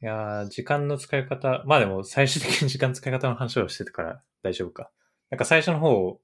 [0.00, 4.90] いやー、時間の使い方、まあでも最終的に時間使い方の話をしてたから大丈夫か。
[5.30, 6.20] なんか最初の方、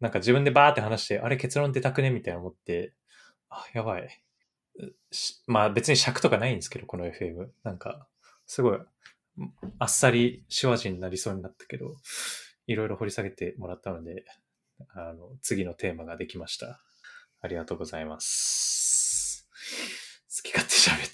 [0.00, 2.92] なんか自分でバーって話して、あれ結論出たくねみたいな思って、
[3.48, 4.22] あ、やばい。
[5.10, 7.48] しまあ別に尺とかないんですけど、この FM。
[7.64, 8.08] なんか、
[8.46, 8.78] すごい、
[9.78, 11.96] あっさり手話人になりそうになったけど、
[12.66, 14.24] いろいろ掘り下げてもらったので、
[14.90, 16.80] あの、次のテーマができました。
[17.40, 19.48] ありがとうございます。
[20.36, 21.10] 好き勝手喋っ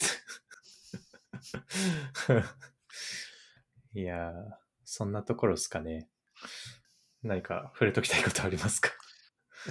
[2.34, 2.44] て。
[4.00, 4.32] いやー、
[4.84, 6.08] そんなところですかね。
[7.22, 8.90] 何か触れときたいことありますか？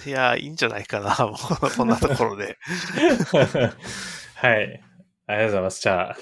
[0.06, 1.38] いや、いいんじゃないかな、 もう、
[1.76, 2.58] こんなところで。
[4.36, 4.84] はい。
[5.28, 5.82] ありがとうございます。
[5.82, 6.18] じゃあ、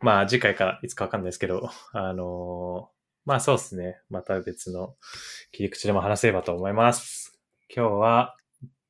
[0.00, 3.98] まあ次回からいつかわかんないですけど、 あのーまあそうですね。
[4.08, 4.94] また別の
[5.50, 7.36] 切り口でも話せればと思います。
[7.68, 8.36] 今日は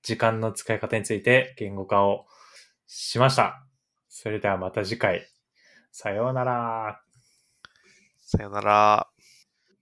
[0.03, 2.27] 時間の使い方について言語化を
[2.87, 3.67] しました。
[4.11, 5.27] それではまた次回。
[5.91, 7.01] さようなら。
[8.19, 9.16] さようなら。